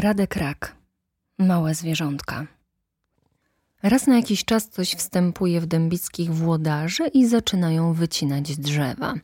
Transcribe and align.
Radek 0.00 0.36
Rak. 0.36 0.76
Małe 1.38 1.74
zwierzątka. 1.74 2.46
Raz 3.82 4.06
na 4.06 4.16
jakiś 4.16 4.44
czas 4.44 4.68
coś 4.68 4.94
wstępuje 4.94 5.60
w 5.60 5.66
dębickich 5.66 6.34
włodarzy 6.34 7.08
i 7.08 7.26
zaczynają 7.26 7.92
wycinać 7.92 8.56
drzewa. 8.56 9.14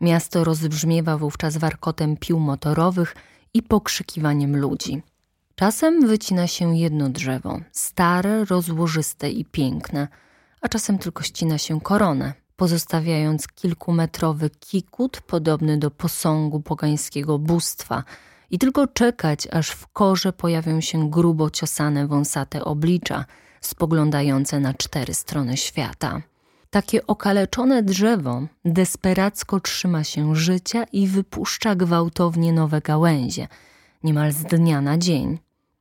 Miasto 0.00 0.44
rozbrzmiewa 0.44 1.18
wówczas 1.18 1.56
warkotem 1.56 2.16
pił 2.16 2.40
motorowych 2.40 3.16
i 3.54 3.62
pokrzykiwaniem 3.62 4.56
ludzi. 4.56 5.02
Czasem 5.54 6.06
wycina 6.06 6.46
się 6.46 6.76
jedno 6.76 7.08
drzewo, 7.08 7.60
stare, 7.72 8.44
rozłożyste 8.44 9.30
i 9.30 9.44
piękne, 9.44 10.08
a 10.60 10.68
czasem 10.68 10.98
tylko 10.98 11.22
ścina 11.22 11.58
się 11.58 11.80
koronę, 11.80 12.32
pozostawiając 12.56 13.48
kilkumetrowy 13.48 14.50
kikut 14.50 15.20
podobny 15.20 15.78
do 15.78 15.90
posągu 15.90 16.60
pogańskiego 16.60 17.38
bóstwa– 17.38 18.04
i 18.50 18.58
tylko 18.58 18.86
czekać, 18.86 19.48
aż 19.52 19.70
w 19.70 19.86
korze 19.86 20.32
pojawią 20.32 20.80
się 20.80 21.10
grubo 21.10 21.50
ciosane 21.50 22.06
wąsate 22.06 22.64
oblicza, 22.64 23.24
spoglądające 23.60 24.60
na 24.60 24.74
cztery 24.74 25.14
strony 25.14 25.56
świata. 25.56 26.22
Takie 26.70 27.06
okaleczone 27.06 27.82
drzewo 27.82 28.42
desperacko 28.64 29.60
trzyma 29.60 30.04
się 30.04 30.36
życia 30.36 30.84
i 30.92 31.06
wypuszcza 31.06 31.74
gwałtownie 31.74 32.52
nowe 32.52 32.80
gałęzie, 32.80 33.48
niemal 34.02 34.32
z 34.32 34.44
dnia 34.44 34.80
na 34.80 34.98
dzień. 34.98 35.38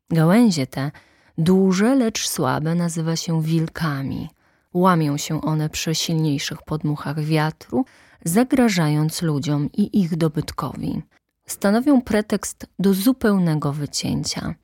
Gałęzie 0.10 0.68
te, 0.68 0.92
duże 1.38 1.96
lecz 1.96 2.28
słabe, 2.28 2.76
nazywa 2.76 3.16
się 3.16 3.42
wilkami. 3.42 4.30
Łamią 4.74 5.18
się 5.18 5.42
one 5.42 5.70
przy 5.70 5.96
silniejszych 5.96 6.62
podmuchach 6.62 7.20
wiatru, 7.20 7.86
zagrażając 8.26 9.22
ludziom 9.22 9.70
i 9.74 10.00
ich 10.02 10.18
dobytkowi 10.18 11.02
stanowią 11.48 12.02
pretekst 12.02 12.66
do 12.80 12.94
zupełnego 12.94 13.74
wycięcia. 13.74 14.56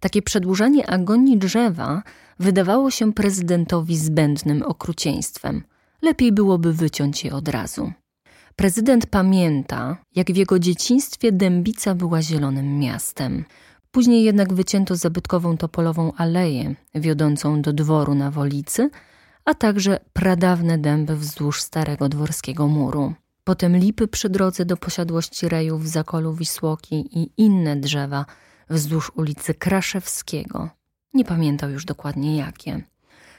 Takie 0.00 0.22
przedłużanie 0.22 0.90
agonii 0.90 1.38
drzewa 1.38 2.02
wydawało 2.38 2.90
się 2.90 3.12
prezydentowi 3.12 3.96
zbędnym 3.96 4.62
okrucieństwem. 4.62 5.62
Lepiej 6.02 6.32
byłoby 6.32 6.72
wyciąć 6.72 7.24
je 7.24 7.32
od 7.32 7.48
razu. 7.48 7.92
Prezydent 8.56 9.06
pamięta, 9.06 9.96
jak 10.14 10.32
w 10.32 10.36
jego 10.36 10.58
dzieciństwie 10.58 11.32
Dębica 11.32 11.94
była 11.94 12.22
zielonym 12.22 12.78
miastem. 12.78 13.44
Później 13.90 14.24
jednak 14.24 14.52
wycięto 14.52 14.96
zabytkową 14.96 15.56
topolową 15.56 16.12
aleję 16.12 16.74
wiodącą 16.94 17.62
do 17.62 17.72
dworu 17.72 18.14
na 18.14 18.30
Wolicy, 18.30 18.90
a 19.44 19.54
także 19.54 20.00
pradawne 20.12 20.78
dęby 20.78 21.16
wzdłuż 21.16 21.62
starego 21.62 22.08
dworskiego 22.08 22.68
muru 22.68 23.14
potem 23.44 23.76
lipy 23.76 24.08
przy 24.08 24.28
drodze 24.28 24.64
do 24.64 24.76
posiadłości 24.76 25.48
rejów 25.48 25.82
w 25.82 25.88
Zakolu 25.88 26.34
Wisłoki 26.34 27.18
i 27.18 27.30
inne 27.36 27.76
drzewa 27.76 28.26
wzdłuż 28.70 29.12
ulicy 29.14 29.54
Kraszewskiego. 29.54 30.70
Nie 31.14 31.24
pamiętał 31.24 31.70
już 31.70 31.84
dokładnie 31.84 32.36
jakie. 32.36 32.82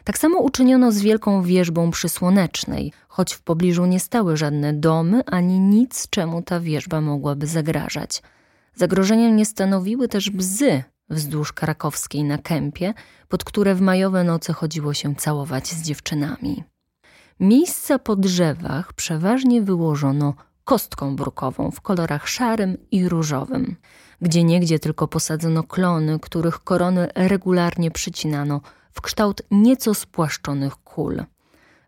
Tak 0.04 0.18
samo 0.18 0.40
uczyniono 0.40 0.92
z 0.92 1.02
wielką 1.02 1.44
wieżbą 1.44 1.92
przysłonecznej, 1.92 2.94
choć 3.08 3.34
w 3.34 3.42
pobliżu 3.42 3.86
nie 3.86 4.00
stały 4.00 4.38
żadne 4.38 4.74
domy 4.74 5.26
ani 5.26 5.60
nic, 5.60 6.10
czemu 6.10 6.42
ta 6.42 6.60
wieżba 6.60 7.02
mogłaby 7.02 7.48
zagrażać. 7.48 8.22
Zagrożeniem 8.76 9.36
nie 9.36 9.46
stanowiły 9.46 10.08
też 10.08 10.30
bzy 10.30 10.84
wzdłuż 11.10 11.54
krakowskiej 11.54 12.24
na 12.24 12.38
kępie, 12.38 12.94
pod 13.28 13.44
które 13.44 13.76
w 13.76 13.82
majowe 13.82 14.24
noce 14.24 14.54
chodziło 14.54 14.94
się 14.94 15.16
całować 15.16 15.68
z 15.68 15.82
dziewczynami. 15.82 16.64
Miejsca 17.42 18.00
po 18.00 18.16
drzewach 18.16 18.94
przeważnie 18.94 19.62
wyłożono 19.62 20.34
kostką 20.64 21.16
brukową 21.16 21.72
w 21.72 21.82
kolorach 21.82 22.28
szarym 22.28 22.78
i 22.92 23.10
różowym. 23.10 23.76
Gdzie 24.22 24.44
niegdzie 24.44 24.80
tylko 24.80 25.08
posadzono 25.08 25.64
klony, 25.64 26.20
których 26.20 26.60
korony 26.60 27.08
regularnie 27.16 27.92
przycinano 27.92 28.62
w 28.92 29.02
kształt 29.02 29.42
nieco 29.52 29.94
spłaszczonych 29.94 30.76
kul. 30.76 31.24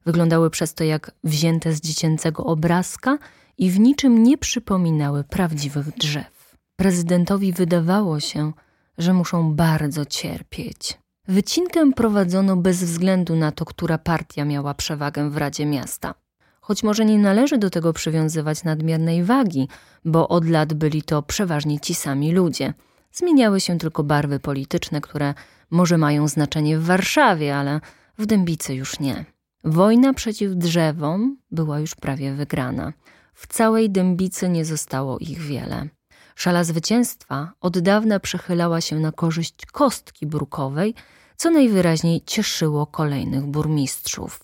Wyglądały 0.05 0.49
przez 0.49 0.73
to 0.73 0.83
jak 0.83 1.11
wzięte 1.23 1.73
z 1.73 1.81
dziecięcego 1.81 2.43
obrazka 2.43 3.17
i 3.58 3.69
w 3.69 3.80
niczym 3.80 4.23
nie 4.23 4.37
przypominały 4.37 5.23
prawdziwych 5.23 5.97
drzew. 5.97 6.55
Prezydentowi 6.75 7.53
wydawało 7.53 8.19
się, 8.19 8.53
że 8.97 9.13
muszą 9.13 9.55
bardzo 9.55 10.05
cierpieć. 10.05 11.02
Wycinkę 11.28 11.92
prowadzono 11.92 12.58
bez 12.58 12.84
względu 12.84 13.36
na 13.36 13.52
to, 13.52 13.66
która 13.66 13.98
partia 13.98 14.45
miała 14.45 14.73
przewagę 14.73 15.30
w 15.30 15.38
Radzie 15.38 15.66
Miasta. 15.66 16.14
Choć 16.61 16.84
może 16.84 17.06
nie 17.06 17.17
należy 17.17 17.58
do 17.58 17.70
tego 17.70 17.94
przywiązywać 17.94 18.64
nadmiernej 18.64 19.23
wagi, 19.23 19.67
bo 20.06 20.28
od 20.28 20.50
lat 20.50 20.73
byli 20.73 21.02
to 21.02 21.22
przeważnie 21.22 21.80
ci 21.80 21.95
sami 21.95 22.32
ludzie. 22.32 22.73
Zmieniały 23.11 23.60
się 23.60 23.78
tylko 23.78 24.04
barwy 24.04 24.39
polityczne, 24.39 25.02
które 25.02 25.34
może 25.72 25.98
mają 25.98 26.28
znaczenie 26.28 26.78
w 26.78 26.86
Warszawie, 26.86 27.58
ale 27.58 27.82
w 28.17 28.26
Dębicy 28.26 28.76
już 28.76 29.00
nie. 29.00 29.26
Wojna 29.64 30.14
przeciw 30.14 30.55
drzewom 30.55 31.38
była 31.52 31.80
już 31.80 31.95
prawie 31.95 32.34
wygrana. 32.34 32.94
W 33.34 33.48
całej 33.48 33.90
Dębicy 33.90 34.50
nie 34.50 34.66
zostało 34.66 35.20
ich 35.20 35.40
wiele. 35.40 35.88
Szala 36.36 36.64
zwycięstwa 36.64 37.54
od 37.61 37.80
dawna 37.80 38.20
przechylała 38.20 38.82
się 38.82 39.00
na 39.00 39.11
korzyść 39.11 39.66
kostki 39.66 40.28
brukowej, 40.28 40.95
co 41.38 41.52
najwyraźniej 41.52 42.21
cieszyło 42.26 42.88
kolejnych 42.88 43.45
burmistrzów. 43.45 44.44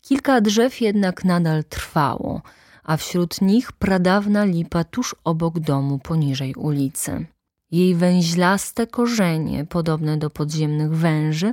Kilka 0.00 0.40
drzew 0.40 0.80
jednak 0.80 1.24
nadal 1.24 1.64
trwało, 1.64 2.42
a 2.84 2.96
wśród 2.96 3.40
nich 3.40 3.72
pradawna 3.72 4.44
lipa 4.44 4.84
tuż 4.84 5.16
obok 5.24 5.58
domu 5.58 5.98
poniżej 5.98 6.54
ulicy. 6.54 7.26
Jej 7.70 7.94
węźlaste 7.94 8.86
korzenie, 8.86 9.64
podobne 9.64 10.16
do 10.16 10.30
podziemnych 10.30 10.94
węży, 10.94 11.52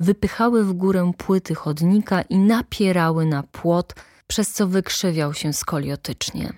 wypychały 0.00 0.64
w 0.64 0.72
górę 0.72 1.12
płyty 1.16 1.54
chodnika 1.54 2.22
i 2.22 2.38
napierały 2.38 3.26
na 3.26 3.42
płot, 3.42 3.94
przez 4.26 4.52
co 4.52 4.66
wykrzywiał 4.66 5.34
się 5.34 5.52
skoliotycznie. 5.52 6.52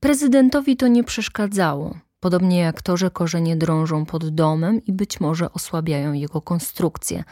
Prezydentowi 0.00 0.76
to 0.76 0.88
nie 0.88 1.04
przeszkadzało. 1.04 1.94
Podobnie 2.20 2.58
jak 2.58 2.82
to, 2.82 2.96
że 2.96 3.10
korzenie 3.10 3.56
drążą 3.56 4.06
pod 4.06 4.28
domem 4.28 4.84
i 4.84 4.92
być 4.92 5.20
może 5.20 5.52
osłabiają 5.52 6.12
jego 6.12 6.40
konstrukcję. 6.42 7.24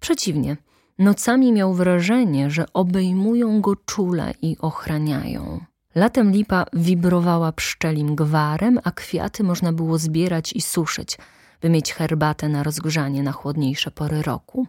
Przeciwnie, 0.00 0.56
nocami 0.98 1.52
miał 1.52 1.74
wrażenie, 1.74 2.50
że 2.50 2.66
obejmują 2.72 3.60
go 3.60 3.76
czule 3.76 4.34
i 4.42 4.56
ochraniają. 4.60 5.60
Latem 5.94 6.30
lipa 6.30 6.66
wibrowała 6.72 7.52
pszczelim 7.52 8.16
gwarem, 8.16 8.80
a 8.84 8.90
kwiaty 8.90 9.44
można 9.44 9.72
było 9.72 9.98
zbierać 9.98 10.52
i 10.52 10.60
suszyć, 10.60 11.18
by 11.60 11.70
mieć 11.70 11.92
herbatę 11.92 12.48
na 12.48 12.62
rozgrzanie 12.62 13.22
na 13.22 13.32
chłodniejsze 13.32 13.90
pory 13.90 14.22
roku. 14.22 14.66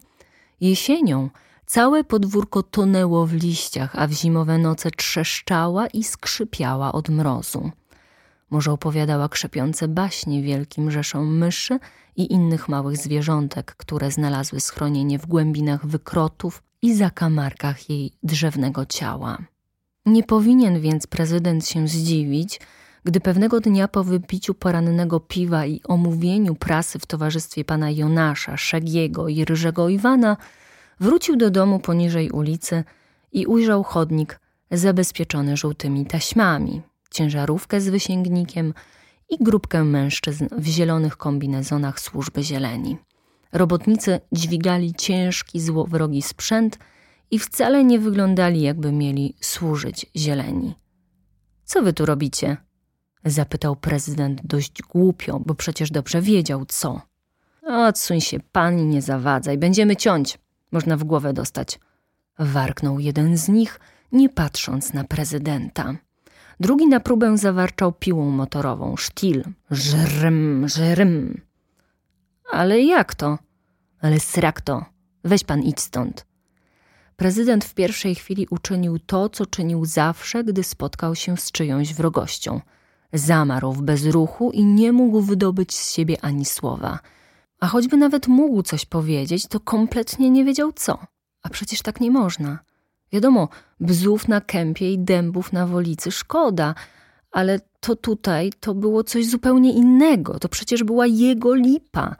Jesienią 0.61 1.29
całe 1.65 2.03
podwórko 2.03 2.63
tonęło 2.63 3.25
w 3.25 3.33
liściach, 3.33 3.95
a 3.95 4.07
w 4.07 4.11
zimowe 4.11 4.57
noce 4.57 4.91
trzeszczała 4.91 5.87
i 5.87 6.03
skrzypiała 6.03 6.91
od 6.91 7.09
mrozu. 7.09 7.71
Może 8.49 8.71
opowiadała 8.71 9.29
krzepiące 9.29 9.87
baśnie 9.87 10.41
wielkim 10.41 10.91
rzeszom 10.91 11.37
myszy 11.37 11.79
i 12.15 12.33
innych 12.33 12.69
małych 12.69 12.97
zwierzątek, 12.97 13.75
które 13.75 14.11
znalazły 14.11 14.59
schronienie 14.59 15.19
w 15.19 15.25
głębinach 15.25 15.85
wykrotów 15.85 16.63
i 16.81 16.95
zakamarkach 16.95 17.89
jej 17.89 18.11
drzewnego 18.23 18.85
ciała. 18.85 19.37
Nie 20.05 20.23
powinien 20.23 20.81
więc 20.81 21.07
prezydent 21.07 21.67
się 21.67 21.87
zdziwić, 21.87 22.59
gdy 23.03 23.19
pewnego 23.19 23.59
dnia 23.59 23.87
po 23.87 24.03
wypiciu 24.03 24.53
porannego 24.53 25.19
piwa 25.19 25.65
i 25.65 25.81
omówieniu 25.83 26.55
prasy 26.55 26.99
w 26.99 27.05
towarzystwie 27.05 27.65
pana 27.65 27.91
Jonasza, 27.91 28.57
Szegiego 28.57 29.27
i 29.27 29.45
Ryżego 29.45 29.89
Iwana 29.89 30.37
wrócił 30.99 31.35
do 31.35 31.49
domu 31.49 31.79
poniżej 31.79 32.31
ulicy 32.31 32.83
i 33.31 33.45
ujrzał 33.45 33.83
chodnik 33.83 34.39
zabezpieczony 34.71 35.57
żółtymi 35.57 36.05
taśmami, 36.05 36.81
ciężarówkę 37.09 37.81
z 37.81 37.89
wysięgnikiem 37.89 38.73
i 39.29 39.43
grupkę 39.43 39.83
mężczyzn 39.83 40.47
w 40.57 40.65
zielonych 40.65 41.17
kombinezonach 41.17 41.99
służby 41.99 42.43
zieleni. 42.43 42.97
Robotnicy 43.51 44.19
dźwigali 44.31 44.93
ciężki, 44.93 45.61
złowrogi 45.61 46.21
sprzęt 46.21 46.79
i 47.31 47.39
wcale 47.39 47.83
nie 47.83 47.99
wyglądali, 47.99 48.61
jakby 48.61 48.91
mieli 48.91 49.35
służyć 49.41 50.05
zieleni. 50.15 50.75
Co 51.65 51.81
wy 51.81 51.93
tu 51.93 52.05
robicie? 52.05 52.57
zapytał 53.25 53.75
prezydent 53.75 54.41
dość 54.43 54.81
głupio, 54.81 55.39
bo 55.45 55.55
przecież 55.55 55.91
dobrze 55.91 56.21
wiedział 56.21 56.65
co. 56.65 57.01
Odsuń 57.67 58.21
się 58.21 58.39
pan 58.51 58.79
i 58.79 58.85
nie 58.85 59.01
zawadzaj, 59.01 59.57
będziemy 59.57 59.95
ciąć. 59.95 60.39
Można 60.71 60.97
w 60.97 61.03
głowę 61.03 61.33
dostać. 61.33 61.79
Warknął 62.39 62.99
jeden 62.99 63.37
z 63.37 63.47
nich, 63.47 63.79
nie 64.11 64.29
patrząc 64.29 64.93
na 64.93 65.03
prezydenta. 65.03 65.95
Drugi 66.59 66.87
na 66.87 66.99
próbę 66.99 67.37
zawarczał 67.37 67.93
piłą 67.93 68.29
motorową. 68.29 68.95
Sztil. 68.95 69.43
Żrym, 69.71 70.65
żrym. 70.67 71.41
Ale 72.51 72.81
jak 72.81 73.15
to? 73.15 73.37
Ale 74.01 74.19
srak 74.19 74.61
to. 74.61 74.85
Weź 75.23 75.43
pan 75.43 75.63
idź 75.63 75.79
stąd. 75.81 76.25
Prezydent 77.15 77.65
w 77.65 77.73
pierwszej 77.73 78.15
chwili 78.15 78.47
uczynił 78.49 78.99
to, 78.99 79.29
co 79.29 79.45
czynił 79.45 79.85
zawsze, 79.85 80.43
gdy 80.43 80.63
spotkał 80.63 81.15
się 81.15 81.37
z 81.37 81.51
czyjąś 81.51 81.93
wrogością. 81.93 82.61
Zamarł 83.13 83.73
w 83.73 83.81
bezruchu 83.81 84.51
i 84.51 84.65
nie 84.65 84.91
mógł 84.91 85.21
wydobyć 85.21 85.75
z 85.75 85.93
siebie 85.93 86.17
ani 86.21 86.45
słowa. 86.45 86.99
A 87.59 87.67
choćby 87.67 87.97
nawet 87.97 88.27
mógł 88.27 88.61
coś 88.61 88.85
powiedzieć, 88.85 89.47
to 89.47 89.59
kompletnie 89.59 90.29
nie 90.29 90.45
wiedział 90.45 90.71
co. 90.73 90.99
A 91.43 91.49
przecież 91.49 91.81
tak 91.81 92.01
nie 92.01 92.11
można. 92.11 92.59
Wiadomo, 93.11 93.49
bzów 93.79 94.27
na 94.27 94.41
kępie 94.41 94.93
i 94.93 94.99
dębów 94.99 95.53
na 95.53 95.67
wolicy 95.67 96.11
szkoda, 96.11 96.75
ale 97.31 97.59
to 97.79 97.95
tutaj 97.95 98.51
to 98.59 98.73
było 98.73 99.03
coś 99.03 99.27
zupełnie 99.27 99.73
innego. 99.73 100.39
To 100.39 100.49
przecież 100.49 100.83
była 100.83 101.07
jego 101.07 101.55
lipa, 101.55 102.15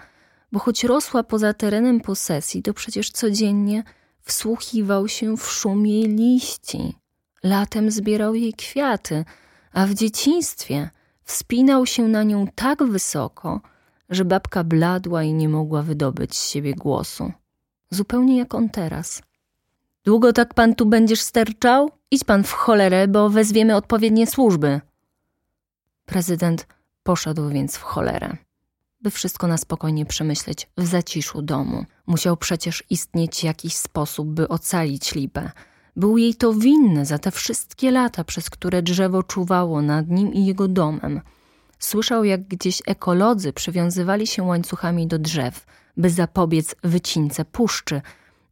bo 0.52 0.60
choć 0.60 0.84
rosła 0.84 1.24
poza 1.24 1.54
terenem 1.54 2.02
posesji, 2.02 2.64
to 2.64 2.74
przecież 2.74 3.12
codziennie 3.12 3.84
wsłuchiwał 4.22 5.08
się 5.08 5.38
w 5.38 5.52
szum 5.52 5.86
jej 5.86 6.04
liści. 6.04 6.96
Latem 7.44 7.92
zbierał 7.92 8.36
jej 8.36 8.54
kwiaty, 8.54 9.26
a 9.74 9.86
w 9.86 9.94
dzieciństwie 9.94 10.90
wspinał 11.24 11.86
się 11.86 12.08
na 12.08 12.24
nią 12.24 12.48
tak 12.56 12.84
wysoko, 12.84 13.62
że 14.10 14.26
babka 14.26 14.64
bladła 14.64 15.24
i 15.24 15.34
nie 15.34 15.50
mogła 15.50 15.82
wydobyć 15.82 16.36
z 16.38 16.50
siebie 16.50 16.74
głosu. 16.74 17.32
Zupełnie 17.90 18.38
jak 18.38 18.56
on 18.56 18.70
teraz. 18.70 19.22
Długo 20.08 20.34
tak 20.34 20.54
pan 20.54 20.76
tu 20.76 20.86
będziesz 20.86 21.22
sterczał? 21.22 21.92
Idź 22.12 22.24
pan 22.24 22.44
w 22.44 22.52
cholerę, 22.52 23.08
bo 23.08 23.30
wezwiemy 23.30 23.76
odpowiednie 23.76 24.28
służby. 24.28 24.82
Prezydent 26.06 26.68
poszedł 27.04 27.50
więc 27.50 27.76
w 27.76 27.82
cholerę, 27.82 28.38
by 29.02 29.12
wszystko 29.12 29.48
na 29.48 29.58
spokojnie 29.58 30.06
przemyśleć 30.06 30.70
w 30.78 30.86
zaciszu 30.86 31.42
domu. 31.42 31.86
Musiał 32.06 32.38
przecież 32.38 32.84
istnieć 32.90 33.44
jakiś 33.44 33.76
sposób, 33.76 34.28
by 34.28 34.48
ocalić 34.48 35.16
lipę. 35.16 35.52
Był 35.96 36.18
jej 36.18 36.36
to 36.36 36.54
winny 36.54 37.06
za 37.06 37.20
te 37.20 37.32
wszystkie 37.32 37.92
lata, 37.92 38.24
przez 38.24 38.50
które 38.50 38.82
drzewo 38.82 39.24
czuwało 39.24 39.82
nad 39.82 40.10
nim 40.10 40.34
i 40.34 40.46
jego 40.46 40.68
domem. 40.68 41.22
Słyszał, 41.80 42.24
jak 42.24 42.48
gdzieś 42.48 42.82
ekolodzy 42.86 43.54
przywiązywali 43.54 44.28
się 44.28 44.44
łańcuchami 44.44 45.08
do 45.08 45.20
drzew, 45.20 45.66
by 45.98 46.10
zapobiec 46.10 46.76
wycince 46.84 47.46
puszczy, 47.46 48.02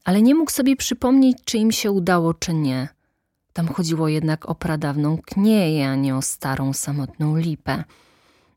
ale 0.06 0.22
nie 0.22 0.36
mógł 0.36 0.52
sobie 0.52 0.75
przypomnieć, 0.75 1.38
czy 1.46 1.57
im 1.57 1.72
się 1.72 1.92
udało, 1.92 2.34
czy 2.34 2.54
nie. 2.54 2.90
Tam 3.54 3.68
chodziło 3.68 4.07
jednak 4.07 4.50
o 4.50 4.56
pradawną 4.56 5.18
knieję, 5.25 5.90
a 5.90 5.96
nie 5.96 6.16
o 6.16 6.22
starą, 6.22 6.74
samotną 6.74 7.38
lipę. 7.38 7.84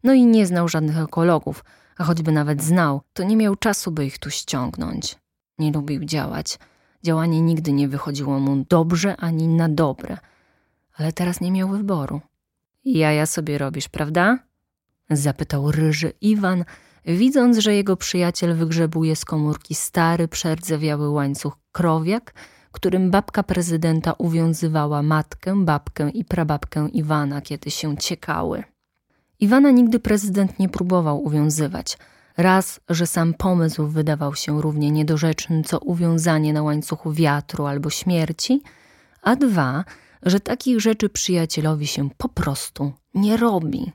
No 0.04 0.12
i 0.12 0.26
nie 0.26 0.46
znał 0.46 0.68
żadnych 0.68 0.98
ekologów, 0.98 1.64
a 1.98 2.04
choćby 2.04 2.32
nawet 2.32 2.62
znał, 2.62 3.00
to 3.12 3.22
nie 3.22 3.36
miał 3.36 3.56
czasu, 3.56 3.90
by 3.90 4.06
ich 4.06 4.18
tu 4.18 4.30
ściągnąć. 4.30 5.18
Nie 5.58 5.72
lubił 5.72 6.04
działać. 6.04 6.58
Działanie 7.02 7.40
nigdy 7.40 7.72
nie 7.72 7.88
wychodziło 7.88 8.40
mu 8.40 8.64
dobrze 8.68 9.16
ani 9.16 9.48
na 9.48 9.68
dobre. 9.68 10.18
Ale 10.96 11.12
teraz 11.12 11.40
nie 11.40 11.52
miał 11.52 11.68
wyboru. 11.68 12.20
Jaja 12.84 13.26
sobie 13.26 13.58
robisz, 13.58 13.88
prawda? 13.88 14.38
Zapytał 15.10 15.70
ryży 15.70 16.12
Iwan, 16.20 16.64
widząc, 17.04 17.58
że 17.58 17.74
jego 17.74 17.96
przyjaciel 17.96 18.54
wygrzebuje 18.54 19.16
z 19.16 19.24
komórki 19.24 19.74
stary, 19.74 20.28
przerdzewiały 20.28 21.10
łańcuch 21.10 21.56
krowiak, 21.72 22.34
którym 22.72 23.10
babka 23.10 23.42
prezydenta 23.42 24.12
uwiązywała 24.12 25.02
matkę, 25.02 25.64
babkę 25.64 26.10
i 26.10 26.24
prababkę 26.24 26.88
Iwana, 26.88 27.40
kiedy 27.40 27.70
się 27.70 27.96
ciekały. 27.96 28.64
Iwana 29.40 29.70
nigdy 29.70 30.00
prezydent 30.00 30.58
nie 30.58 30.68
próbował 30.68 31.24
uwiązywać. 31.24 31.98
Raz, 32.36 32.80
że 32.88 33.06
sam 33.06 33.34
pomysł 33.34 33.86
wydawał 33.86 34.34
się 34.34 34.62
równie 34.62 34.90
niedorzeczny, 34.90 35.62
co 35.62 35.78
uwiązanie 35.78 36.52
na 36.52 36.62
łańcuchu 36.62 37.12
wiatru 37.12 37.66
albo 37.66 37.90
śmierci, 37.90 38.62
a 39.22 39.36
dwa, 39.36 39.84
że 40.22 40.40
takich 40.40 40.80
rzeczy 40.80 41.08
przyjacielowi 41.08 41.86
się 41.86 42.10
po 42.16 42.28
prostu 42.28 42.92
nie 43.14 43.36
robi. 43.36 43.92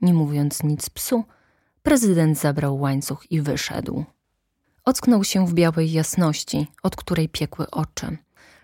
Nie 0.00 0.14
mówiąc 0.14 0.62
nic 0.62 0.90
psu, 0.90 1.24
prezydent 1.90 2.38
zabrał 2.38 2.80
łańcuch 2.80 3.32
i 3.32 3.40
wyszedł. 3.40 4.04
Ocknął 4.84 5.24
się 5.24 5.46
w 5.46 5.54
białej 5.54 5.92
jasności, 5.92 6.66
od 6.82 6.96
której 6.96 7.28
piekły 7.28 7.70
oczy. 7.70 8.16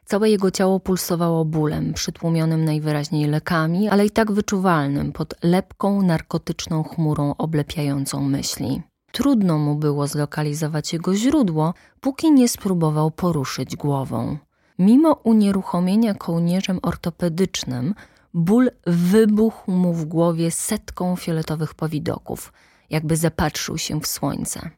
Całe 0.05 0.31
jego 0.31 0.51
ciało 0.51 0.81
pulsowało 0.81 1.45
bólem, 1.45 1.93
przytłumionym 1.95 2.65
najwyraźniej 2.65 3.27
lekami, 3.27 3.89
ale 3.89 4.07
i 4.07 4.11
tak 4.11 4.33
wyczuwalnym 4.33 5.13
pod 5.13 5.35
lepką, 5.43 6.03
narkotyczną 6.03 6.83
chmurą 6.83 7.35
oblepiającą 7.39 8.23
myśli. 8.23 8.83
Trudno 9.13 9.59
mu 9.59 9.75
było 9.75 10.07
zlokalizować 10.07 10.93
jego 10.93 11.15
źródło, 11.15 11.75
póki 12.01 12.33
nie 12.33 12.49
spróbował 12.49 13.11
poruszyć 13.11 13.77
głową. 13.77 14.37
Mimo 14.79 15.13
unieruchomienia 15.13 16.15
kołnierzem 16.15 16.79
ortopedycznym, 16.83 17.95
ból 18.35 18.71
wybuchł 18.87 19.71
mu 19.73 19.95
w 19.95 20.05
głowie 20.05 20.51
setką 20.51 21.17
fioletowych 21.17 21.75
powidoków, 21.75 22.53
jakby 22.91 23.17
zapatrzył 23.17 23.79
się 23.79 24.01
w 24.01 24.07
słońce 24.07 24.71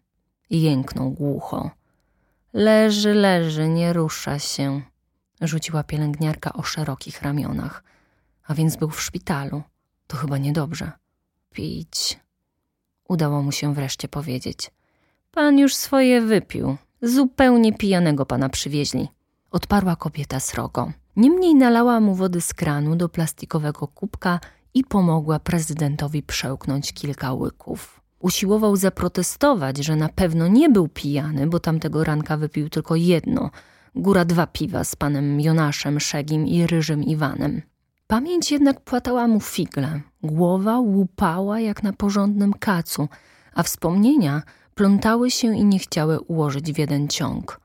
jęknął 0.50 1.10
głucho. 1.10 1.70
Leży, 2.52 3.14
leży, 3.14 3.69
nie 3.69 3.93
rusza 3.93 4.38
się, 4.38 4.82
rzuciła 5.40 5.84
pielęgniarka 5.84 6.52
o 6.52 6.62
szerokich 6.62 7.22
ramionach. 7.22 7.82
A 8.46 8.55
więc 8.55 8.76
był 8.76 8.90
w 8.90 9.02
szpitalu. 9.02 9.62
To 10.06 10.16
chyba 10.16 10.38
niedobrze. 10.38 10.93
Pić. 11.52 12.20
Udało 13.08 13.43
mu 13.43 13.52
się 13.52 13.75
wreszcie 13.75 14.08
powiedzieć. 14.08 14.70
Pan 15.31 15.58
już 15.58 15.75
swoje 15.75 16.20
wypił. 16.20 16.76
Zupełnie 17.02 17.72
pijanego 17.72 18.26
pana 18.26 18.49
przywieźli. 18.49 19.08
Odparła 19.50 19.96
kobieta 19.96 20.40
srogo. 20.40 20.93
Niemniej 21.16 21.55
nalała 21.55 22.00
mu 22.00 22.14
wody 22.14 22.40
z 22.40 22.55
kranu 22.55 22.96
do 22.96 23.08
plastikowego 23.08 23.88
kubka 23.88 24.40
i 24.75 24.85
pomogła 24.85 25.38
prezydentowi 25.38 26.23
przełknąć 26.23 26.93
kilka 26.93 27.32
łyków. 27.32 28.00
Usiłował 28.20 28.76
zaprotestować, 28.76 29.79
że 29.79 29.97
na 29.97 30.09
pewno 30.09 30.49
nie 30.49 30.69
był 30.69 30.88
pijany, 30.88 31.47
bo 31.47 31.61
tamtego 31.61 32.05
ranka 32.05 32.37
wypił 32.37 32.69
tylko 32.69 32.97
jedno, 32.97 33.50
góra 33.94 34.25
dwa 34.25 34.47
piwa 34.47 34.85
z 34.85 34.97
panem 34.97 35.41
Jonaszem, 35.41 36.00
Szegim 36.00 36.47
i 36.47 36.67
Ryżym 36.67 37.03
Iwanem. 37.03 37.62
Pamięć 38.06 38.53
jednak 38.53 38.81
płatała 38.81 39.29
mu 39.29 39.41
figle, 39.41 40.00
głowa 40.23 40.79
łupała 40.79 41.61
jak 41.61 41.82
na 41.82 41.93
porządnym 41.93 42.53
kacu, 42.53 43.09
a 43.55 43.62
wspomnienia 43.62 44.43
plątały 44.75 45.31
się 45.31 45.56
i 45.56 45.65
nie 45.65 45.79
chciały 45.79 46.20
ułożyć 46.20 46.73
w 46.73 46.79
jeden 46.79 47.09
ciąg. 47.09 47.61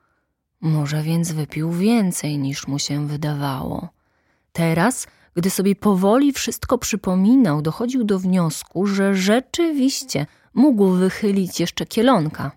Może 0.62 1.04
więc 1.04 1.32
wypił 1.32 1.72
więcej 1.72 2.38
niż 2.38 2.68
mu 2.68 2.80
się 2.80 3.08
wydawało. 3.08 3.90
Teraz 4.54 5.08
gdy 5.36 5.50
sobie 5.50 5.76
powoli 5.76 6.34
wszystko 6.34 6.78
przypominał, 6.78 7.62
dochodził 7.62 8.04
do 8.04 8.20
wniosku, 8.20 8.88
że 8.88 9.16
rzeczywiście 9.16 10.26
mógł 10.54 10.90
wychylić 10.90 11.60
jeszcze 11.60 11.86
kielonka. 11.86 12.52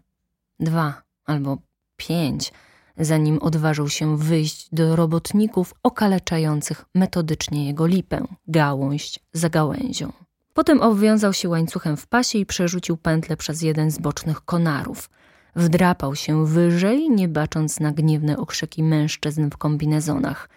Dwa 0.60 1.02
albo 1.24 1.58
pięć, 1.96 2.52
zanim 2.98 3.38
odważył 3.38 3.88
się 3.88 4.16
wyjść 4.16 4.68
do 4.72 4.96
robotników 4.96 5.74
okaleczających 5.82 6.84
metodycznie 6.94 7.66
jego 7.66 7.86
lipę, 7.86 8.26
gałąź 8.48 9.18
za 9.32 9.48
gałęzią. 9.48 10.12
Potem 10.54 10.80
obwiązał 10.80 11.32
się 11.32 11.48
łańcuchem 11.48 11.96
w 11.96 12.06
pasie 12.06 12.38
i 12.38 12.46
przerzucił 12.46 12.96
pętlę 12.96 13.36
przez 13.36 13.62
jeden 13.62 13.90
z 13.90 13.98
bocznych 13.98 14.40
konarów. 14.40 15.10
Wdrapał 15.56 16.16
się 16.16 16.46
wyżej, 16.46 17.10
nie 17.10 17.28
bacząc 17.28 17.80
na 17.80 17.92
gniewne 17.92 18.36
okrzyki 18.36 18.82
mężczyzn 18.82 19.50
w 19.50 19.56
kombinezonach. 19.56 20.48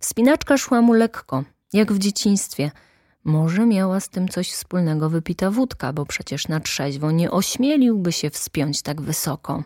Wspinaczka 0.00 0.58
szła 0.58 0.80
mu 0.80 0.92
lekko, 0.92 1.44
jak 1.72 1.92
w 1.92 1.98
dzieciństwie. 1.98 2.70
Może 3.24 3.66
miała 3.66 4.00
z 4.00 4.08
tym 4.08 4.28
coś 4.28 4.52
wspólnego 4.52 5.10
wypita 5.10 5.50
wódka, 5.50 5.92
bo 5.92 6.06
przecież 6.06 6.48
na 6.48 6.60
trzeźwo 6.60 7.10
nie 7.10 7.30
ośmieliłby 7.30 8.12
się 8.12 8.30
wspiąć 8.30 8.82
tak 8.82 9.00
wysoko. 9.00 9.64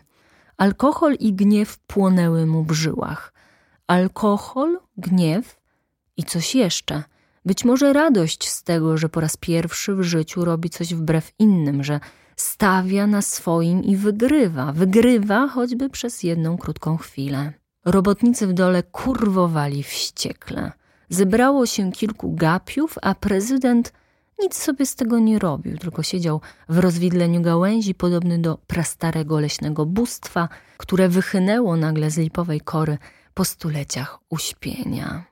Alkohol 0.57 1.15
i 1.19 1.33
gniew 1.33 1.77
płonęły 1.77 2.45
mu 2.45 2.63
w 2.63 2.71
żyłach. 2.71 3.33
Alkohol, 3.87 4.79
gniew 4.97 5.57
i 6.17 6.23
coś 6.23 6.55
jeszcze. 6.55 7.03
Być 7.45 7.65
może 7.65 7.93
radość 7.93 8.49
z 8.49 8.63
tego, 8.63 8.97
że 8.97 9.09
po 9.09 9.19
raz 9.19 9.37
pierwszy 9.37 9.95
w 9.95 10.03
życiu 10.03 10.45
robi 10.45 10.69
coś 10.69 10.93
wbrew 10.93 11.31
innym, 11.39 11.83
że 11.83 11.99
stawia 12.35 13.07
na 13.07 13.21
swoim 13.21 13.83
i 13.83 13.95
wygrywa. 13.95 14.71
Wygrywa 14.71 15.47
choćby 15.47 15.89
przez 15.89 16.23
jedną 16.23 16.57
krótką 16.57 16.97
chwilę. 16.97 17.53
Robotnicy 17.85 18.47
w 18.47 18.53
dole 18.53 18.83
kurwowali 18.83 19.83
wściekle. 19.83 20.71
Zebrało 21.11 21.65
się 21.65 21.91
kilku 21.91 22.31
gapiów, 22.35 22.95
a 23.01 23.15
prezydent 23.15 23.93
nic 24.39 24.55
sobie 24.55 24.85
z 24.85 24.95
tego 24.95 25.19
nie 25.19 25.39
robił, 25.39 25.77
tylko 25.77 26.03
siedział 26.03 26.41
w 26.69 26.77
rozwidleniu 26.77 27.41
gałęzi, 27.41 27.95
podobny 27.95 28.39
do 28.39 28.57
prastarego 28.67 29.39
leśnego 29.39 29.85
bóstwa, 29.85 30.49
które 30.77 31.09
wychynęło 31.09 31.77
nagle 31.77 32.11
z 32.11 32.17
lipowej 32.17 32.61
kory 32.61 32.97
po 33.33 33.45
stuleciach 33.45 34.19
uśpienia. 34.29 35.23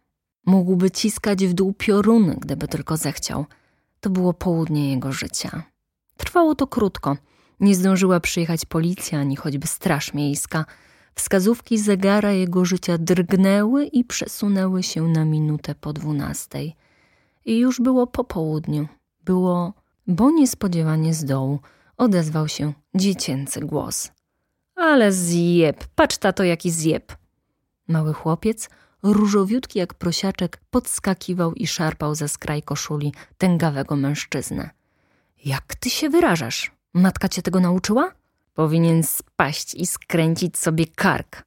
Mógłby 0.46 0.92
ciskać 0.92 1.46
w 1.46 1.54
dół 1.54 1.74
pioruny, 1.74 2.36
gdyby 2.40 2.68
tylko 2.68 2.98
zechciał. 2.98 3.46
To 4.00 4.10
było 4.10 4.34
południe 4.34 4.92
jego 4.92 5.12
życia. 5.12 5.64
Trwało 6.18 6.56
to 6.56 6.68
krótko. 6.68 7.18
Nie 7.60 7.76
zdążyła 7.76 8.20
przyjechać 8.20 8.66
policja 8.66 9.20
ani 9.20 9.36
choćby 9.36 9.68
straż 9.68 10.14
miejska– 10.14 10.66
Wskazówki 11.16 11.78
zegara 11.78 12.32
jego 12.32 12.66
życia 12.66 12.98
drgnęły 12.98 13.86
i 13.86 14.04
przesunęły 14.04 14.84
się 14.84 15.04
na 15.04 15.26
minutę 15.26 15.76
po 15.76 15.94
dwunastej. 15.94 16.76
I 17.46 17.60
już 17.60 17.82
było 17.82 18.08
po 18.08 18.24
południu. 18.24 18.88
Było, 19.26 19.74
bo 20.08 20.32
niespodziewanie 20.32 21.14
z 21.14 21.26
dołu 21.26 21.60
odezwał 21.98 22.48
się 22.48 22.74
dziecięcy 22.96 23.60
głos. 23.60 24.12
Ale 24.76 25.12
zjeb, 25.12 25.88
patrz 25.96 26.18
tato 26.18 26.44
jaki 26.44 26.72
zjeb. 26.72 27.18
Mały 27.88 28.14
chłopiec, 28.14 28.70
różowiutki 29.04 29.80
jak 29.80 29.94
prosiaczek, 29.94 30.62
podskakiwał 30.70 31.54
i 31.54 31.68
szarpał 31.68 32.16
ze 32.16 32.28
skraj 32.28 32.64
koszuli 32.64 33.14
tęgawego 33.38 33.96
mężczyznę. 33.96 34.70
Jak 35.46 35.76
ty 35.76 35.90
się 35.90 36.10
wyrażasz? 36.10 36.72
Matka 36.94 37.30
cię 37.30 37.42
tego 37.42 37.60
nauczyła? 37.60 38.12
Powinien 38.60 39.04
spaść 39.04 39.76
i 39.76 39.88
skręcić 39.88 40.58
sobie 40.58 40.86
kark. 40.88 41.44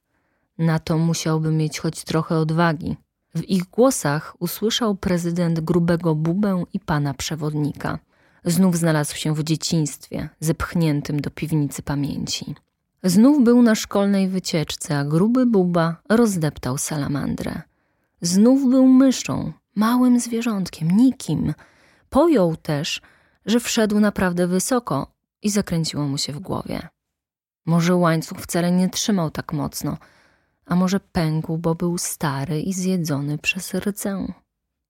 Na 0.57 0.79
to 0.79 0.97
musiałby 0.97 1.51
mieć 1.51 1.79
choć 1.79 2.03
trochę 2.03 2.37
odwagi. 2.37 2.97
W 3.35 3.49
ich 3.49 3.63
głosach 3.63 4.35
usłyszał 4.39 4.95
prezydent 4.95 5.59
grubego 5.59 6.15
bubę 6.15 6.63
i 6.73 6.79
pana 6.79 7.13
przewodnika. 7.13 7.99
Znów 8.45 8.77
znalazł 8.77 9.15
się 9.15 9.35
w 9.35 9.43
dzieciństwie, 9.43 10.29
zepchniętym 10.39 11.21
do 11.21 11.29
piwnicy 11.29 11.83
pamięci. 11.83 12.55
Znów 13.03 13.43
był 13.43 13.61
na 13.61 13.75
szkolnej 13.75 14.29
wycieczce, 14.29 14.97
a 14.97 15.05
gruby 15.05 15.45
buba 15.45 16.01
rozdeptał 16.09 16.77
salamandrę. 16.77 17.61
Znów 18.21 18.69
był 18.69 18.87
myszą, 18.87 19.53
małym 19.75 20.19
zwierzątkiem, 20.19 20.91
nikim. 20.91 21.53
Pojął 22.09 22.55
też, 22.55 23.01
że 23.45 23.59
wszedł 23.59 23.99
naprawdę 23.99 24.47
wysoko 24.47 25.11
i 25.41 25.49
zakręciło 25.49 26.07
mu 26.07 26.17
się 26.17 26.33
w 26.33 26.39
głowie. 26.39 26.87
Może 27.65 27.95
łańcuch 27.95 28.39
wcale 28.39 28.71
nie 28.71 28.89
trzymał 28.89 29.31
tak 29.31 29.53
mocno, 29.53 29.97
a 30.65 30.75
może 30.75 30.99
pękł, 30.99 31.57
bo 31.57 31.75
był 31.75 31.97
stary 31.97 32.61
i 32.61 32.73
zjedzony 32.73 33.37
przez 33.37 33.73
rdzę. 33.73 34.27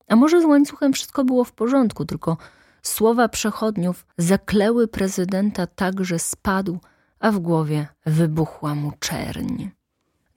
A 0.07 0.15
może 0.15 0.41
z 0.41 0.45
łańcuchem 0.45 0.93
wszystko 0.93 1.23
było 1.23 1.43
w 1.43 1.51
porządku, 1.51 2.05
tylko 2.05 2.37
słowa 2.81 3.29
przechodniów 3.29 4.05
zakleły 4.17 4.87
prezydenta 4.87 5.67
tak, 5.67 6.05
że 6.05 6.19
spadł, 6.19 6.79
a 7.19 7.31
w 7.31 7.39
głowie 7.39 7.87
wybuchła 8.05 8.75
mu 8.75 8.91
czerń. 8.99 9.69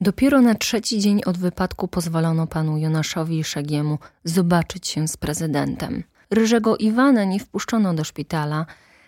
Dopiero 0.01 0.41
na 0.41 0.55
trzeci 0.55 0.99
dzień 0.99 1.21
od 1.25 1.37
wypadku 1.37 1.87
pozwolono 1.87 2.47
panu 2.47 2.77
Jonaszowi 2.77 3.43
Szegiemu 3.43 3.99
zobaczyć 4.23 4.87
się 4.87 5.07
z 5.07 5.17
prezydentem. 5.17 6.03
Ryżego 6.29 6.77
Iwana 6.77 7.23
nie 7.23 7.39
wpuszczono 7.39 7.93
do 7.93 8.03
szpitala, 8.03 8.65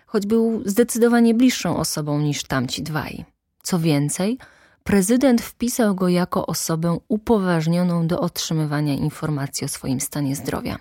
choć 0.09 0.25
był 0.25 0.61
zdecydowanie 0.65 1.33
bliższą 1.33 1.77
osobą 1.77 2.21
niż 2.21 2.43
tamci 2.43 2.83
dwaj. 2.83 3.25
Co 3.63 3.79
więcej, 3.79 4.37
prezydent 4.83 5.41
wpisał 5.41 5.95
go 5.95 6.07
jako 6.07 6.45
osobę 6.45 6.99
upoważnioną 7.07 8.07
do 8.07 8.19
otrzymywania 8.19 8.93
informacji 8.93 9.65
o 9.65 9.67
swoim 9.67 9.99
stanie 9.99 10.35
zdrowia. 10.35 10.77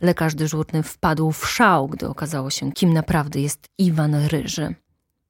Lekarz 0.00 0.34
dyżurny 0.34 0.82
wpadł 0.82 1.32
w 1.32 1.48
szał, 1.48 1.88
gdy 1.88 2.08
okazało 2.08 2.50
się, 2.50 2.72
kim 2.72 2.92
naprawdę 2.92 3.40
jest 3.40 3.68
Iwan 3.78 4.14
Ryży. 4.14 4.74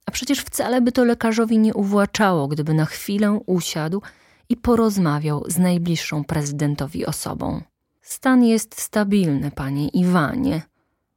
A 0.07 0.11
przecież 0.11 0.41
wcale 0.41 0.81
by 0.81 0.93
to 0.93 1.05
lekarzowi 1.05 1.59
nie 1.59 1.75
uwłaczało, 1.75 2.49
gdyby 2.49 2.75
na 2.75 2.85
chwilę 2.85 3.41
usiadł 3.47 4.03
i 4.49 4.57
porozmawiał 4.57 5.45
z 5.49 5.59
najbliższą 5.59 6.25
prezydentowi 6.25 7.07
osobą. 7.07 7.63
Stan 8.03 8.45
jest 8.45 8.81
stabilny, 8.81 9.51
panie 9.51 9.89
Iwanie, 9.89 10.63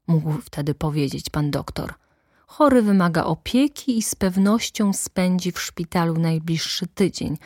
mógł 0.07 0.33
wtedy 0.33 0.75
powiedzieć 0.75 1.29
pan 1.29 1.51
doktor. 1.51 2.02
Chory 2.53 2.81
wymaga 2.81 3.23
opieki 3.23 3.97
i 3.97 4.01
z 4.01 4.15
pewnością 4.15 4.93
spędzi 4.93 5.51
w 5.51 5.61
szpitalu 5.61 6.13
najbliższy 6.17 6.87
tydzień, 6.87 7.37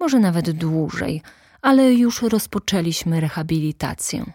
może 0.00 0.18
nawet 0.18 0.50
dłużej, 0.50 1.22
ale 1.62 1.92
już 1.94 2.22
rozpoczęliśmy 2.22 3.20
rehabilitację. 3.20 4.32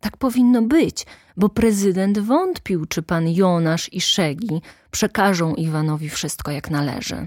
Tak 0.00 0.16
powinno 0.16 0.62
być, 0.62 1.06
bo 1.36 1.48
prezydent 1.48 2.18
wątpił, 2.18 2.86
czy 2.86 3.02
pan 3.02 3.28
Jonasz 3.28 3.92
i 3.92 4.00
Szegi 4.00 4.62
przekażą 4.90 5.54
Iwanowi 5.54 6.08
wszystko 6.08 6.50
jak 6.50 6.70
należy. 6.70 7.26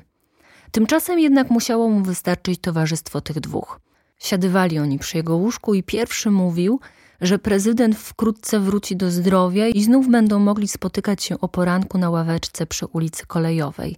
Tymczasem 0.72 1.20
jednak 1.20 1.50
musiało 1.50 1.90
mu 1.90 2.04
wystarczyć 2.04 2.62
towarzystwo 2.62 3.22
tych 3.22 3.40
dwóch. 3.40 3.80
Siadywali 4.20 4.80
oni 4.80 5.00
przy 5.00 5.18
jego 5.18 5.36
łóżku 5.36 5.74
i 5.74 5.84
pierwszy 5.84 6.32
mówił, 6.32 6.80
że 7.22 7.40
prezydent 7.40 7.96
wkrótce 7.96 8.60
wróci 8.60 8.96
do 8.96 9.12
zdrowia 9.12 9.68
i 9.68 9.84
znów 9.84 10.10
będą 10.10 10.40
mogli 10.40 10.68
spotykać 10.68 11.24
się 11.24 11.40
o 11.40 11.48
poranku 11.48 11.98
na 11.98 12.10
ławeczce 12.10 12.66
przy 12.66 12.86
ulicy 12.86 13.26
Kolejowej, 13.26 13.96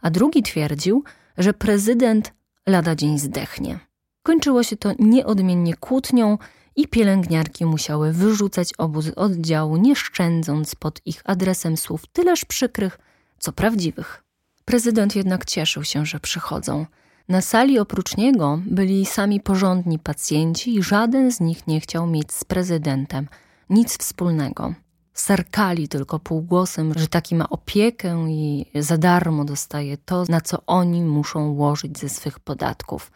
a 0.00 0.10
drugi 0.10 0.42
twierdził, 0.42 1.04
że 1.38 1.54
prezydent 1.54 2.32
lada 2.66 2.94
dzień 2.94 3.18
zdechnie. 3.18 3.78
Kończyło 4.22 4.62
się 4.62 4.76
to 4.76 4.92
nieodmiennie 4.98 5.74
kłótnią 5.74 6.38
i 6.76 6.88
pielęgniarki 6.88 7.64
musiały 7.64 8.12
wyrzucać 8.12 8.72
obóz 8.78 9.04
z 9.04 9.18
oddziału, 9.18 9.76
nie 9.76 9.96
szczędząc 9.96 10.74
pod 10.74 11.00
ich 11.04 11.22
adresem 11.24 11.76
słów 11.76 12.06
tyleż 12.12 12.44
przykrych, 12.44 12.98
co 13.38 13.52
prawdziwych. 13.52 14.24
Prezydent 14.64 15.16
jednak 15.16 15.44
cieszył 15.44 15.84
się, 15.84 16.06
że 16.06 16.20
przychodzą– 16.20 16.86
na 17.28 17.40
sali 17.40 17.78
oprócz 17.78 18.16
niego 18.16 18.60
byli 18.66 19.06
sami 19.06 19.40
porządni 19.40 19.98
pacjenci 19.98 20.74
i 20.74 20.82
żaden 20.82 21.32
z 21.32 21.40
nich 21.40 21.66
nie 21.66 21.80
chciał 21.80 22.06
mieć 22.06 22.32
z 22.32 22.44
prezydentem 22.44 23.28
nic 23.70 23.98
wspólnego. 23.98 24.74
Sarkali 25.12 25.88
tylko 25.88 26.18
półgłosem, 26.18 26.92
że 26.96 27.08
taki 27.08 27.34
ma 27.34 27.48
opiekę 27.48 28.26
i 28.28 28.66
za 28.74 28.98
darmo 28.98 29.44
dostaje 29.44 29.96
to, 29.96 30.24
na 30.28 30.40
co 30.40 30.58
oni 30.66 31.02
muszą 31.02 31.52
łożyć 31.52 31.98
ze 31.98 32.08
swych 32.08 32.40
podatków. 32.40 33.12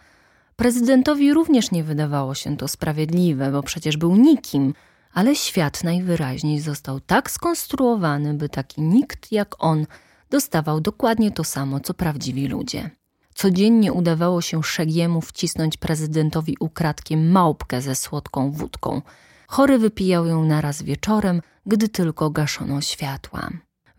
Prezydentowi 0.56 1.32
również 1.34 1.70
nie 1.70 1.84
wydawało 1.84 2.34
się 2.34 2.56
to 2.56 2.68
sprawiedliwe, 2.68 3.52
bo 3.52 3.62
przecież 3.62 3.96
był 3.96 4.16
nikim, 4.16 4.74
ale 5.12 5.36
świat 5.36 5.84
najwyraźniej 5.84 6.60
został 6.60 7.00
tak 7.00 7.30
skonstruowany, 7.30 8.34
by 8.34 8.48
taki 8.48 8.82
nikt 8.82 9.32
jak 9.32 9.54
on 9.58 9.86
dostawał 10.30 10.80
dokładnie 10.80 11.30
to 11.30 11.44
samo, 11.44 11.80
co 11.80 11.94
prawdziwi 11.94 12.48
ludzie. 12.48 12.90
Codziennie 13.34 13.92
udawało 13.92 14.40
się 14.40 14.62
Szegiemu 14.62 15.20
wcisnąć 15.20 15.76
prezydentowi 15.76 16.56
ukradkiem 16.60 17.30
małpkę 17.30 17.82
ze 17.82 17.94
słodką 17.94 18.50
wódką. 18.50 19.02
Chory 19.46 19.78
wypijał 19.78 20.26
ją 20.26 20.44
naraz 20.44 20.82
wieczorem, 20.82 21.42
gdy 21.66 21.88
tylko 21.88 22.30
gaszono 22.30 22.80
światła. 22.80 23.50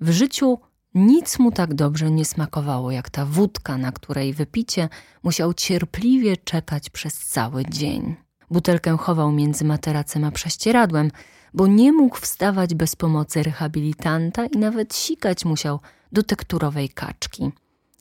W 0.01 0.11
życiu 0.11 0.59
nic 0.93 1.39
mu 1.39 1.51
tak 1.51 1.73
dobrze 1.73 2.11
nie 2.11 2.25
smakowało 2.25 2.91
jak 2.91 3.09
ta 3.09 3.25
wódka, 3.25 3.77
na 3.77 3.91
której 3.91 4.33
wypicie 4.33 4.89
musiał 5.23 5.53
cierpliwie 5.53 6.37
czekać 6.37 6.89
przez 6.89 7.17
cały 7.17 7.65
dzień. 7.65 8.15
Butelkę 8.51 8.97
chował 8.97 9.31
między 9.31 9.65
materacem 9.65 10.23
a 10.23 10.31
prześcieradłem, 10.31 11.11
bo 11.53 11.67
nie 11.67 11.91
mógł 11.91 12.17
wstawać 12.17 12.75
bez 12.75 12.95
pomocy 12.95 13.43
rehabilitanta 13.43 14.45
i 14.45 14.57
nawet 14.57 14.95
sikać 14.95 15.45
musiał 15.45 15.79
do 16.11 16.23
tekturowej 16.23 16.89
kaczki. 16.89 17.51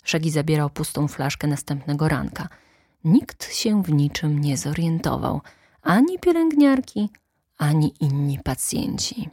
Szegi 0.04 0.30
zabierał 0.30 0.70
pustą 0.70 1.08
flaszkę 1.08 1.46
następnego 1.46 2.08
ranka. 2.08 2.48
Nikt 3.04 3.54
się 3.54 3.82
w 3.82 3.92
niczym 3.92 4.38
nie 4.38 4.56
zorientował, 4.56 5.40
ani 5.82 6.18
pielęgniarki, 6.18 7.10
ani 7.58 7.94
inni 8.00 8.38
pacjenci. 8.44 9.28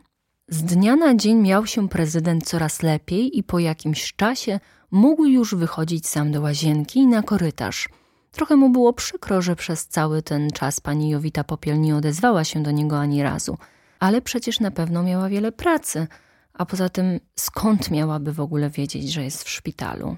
Z 0.48 0.64
dnia 0.64 0.96
na 0.96 1.16
dzień 1.16 1.38
miał 1.38 1.66
się 1.66 1.90
prezydent 1.90 2.48
coraz 2.48 2.84
lepiej 2.84 3.38
i 3.38 3.44
po 3.44 3.60
jakimś 3.60 4.14
czasie 4.14 4.60
mógł 4.92 5.26
już 5.26 5.56
wychodzić 5.56 6.08
sam 6.08 6.32
do 6.32 6.42
łazienki 6.42 7.00
i 7.00 7.08
na 7.08 7.24
korytarz. 7.24 7.90
Trochę 8.32 8.56
mu 8.56 8.70
było 8.70 8.94
przykro, 8.94 9.42
że 9.42 9.56
przez 9.56 9.88
cały 9.88 10.22
ten 10.22 10.52
czas 10.52 10.80
pani 10.80 11.10
Jowita 11.10 11.44
Popiel 11.44 11.82
nie 11.82 11.96
odezwała 11.96 12.44
się 12.44 12.64
do 12.64 12.72
niego 12.72 13.00
ani 13.00 13.24
razu, 13.24 13.58
ale 14.00 14.22
przecież 14.22 14.60
na 14.60 14.72
pewno 14.72 15.04
miała 15.04 15.30
wiele 15.30 15.52
pracy, 15.52 16.08
a 16.54 16.66
poza 16.66 16.90
tym 16.90 17.20
skąd 17.36 17.92
miałaby 17.92 18.34
w 18.34 18.40
ogóle 18.40 18.70
wiedzieć, 18.70 19.12
że 19.12 19.24
jest 19.24 19.44
w 19.44 19.50
szpitalu? 19.50 20.18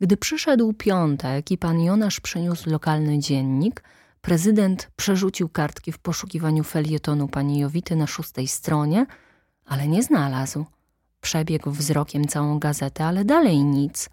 Gdy 0.00 0.16
przyszedł 0.16 0.72
piątek 0.72 1.50
i 1.50 1.58
pan 1.58 1.80
Jonasz 1.80 2.20
przyniósł 2.20 2.70
lokalny 2.70 3.18
dziennik, 3.18 3.82
prezydent 4.20 4.90
przerzucił 4.96 5.48
kartki 5.48 5.92
w 5.92 5.98
poszukiwaniu 5.98 6.64
felietonu 6.64 7.28
pani 7.28 7.58
Jowity 7.58 7.96
na 7.96 8.06
szóstej 8.06 8.48
stronie, 8.48 9.06
ale 9.66 9.88
nie 9.88 10.02
znalazł. 10.02 10.64
Przebiegł 11.20 11.70
wzrokiem 11.70 12.24
całą 12.24 12.58
gazetę, 12.58 13.04
ale 13.04 13.24
dalej 13.24 13.64
nic. 13.64 14.10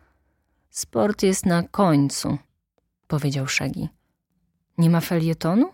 Sport 0.70 1.24
jest 1.24 1.46
na 1.46 1.64
końcu, 1.64 2.38
powiedział 3.08 3.48
Szegi. 3.48 3.90
Nie 4.78 4.90
ma 4.90 5.02
felietonu? 5.02 5.74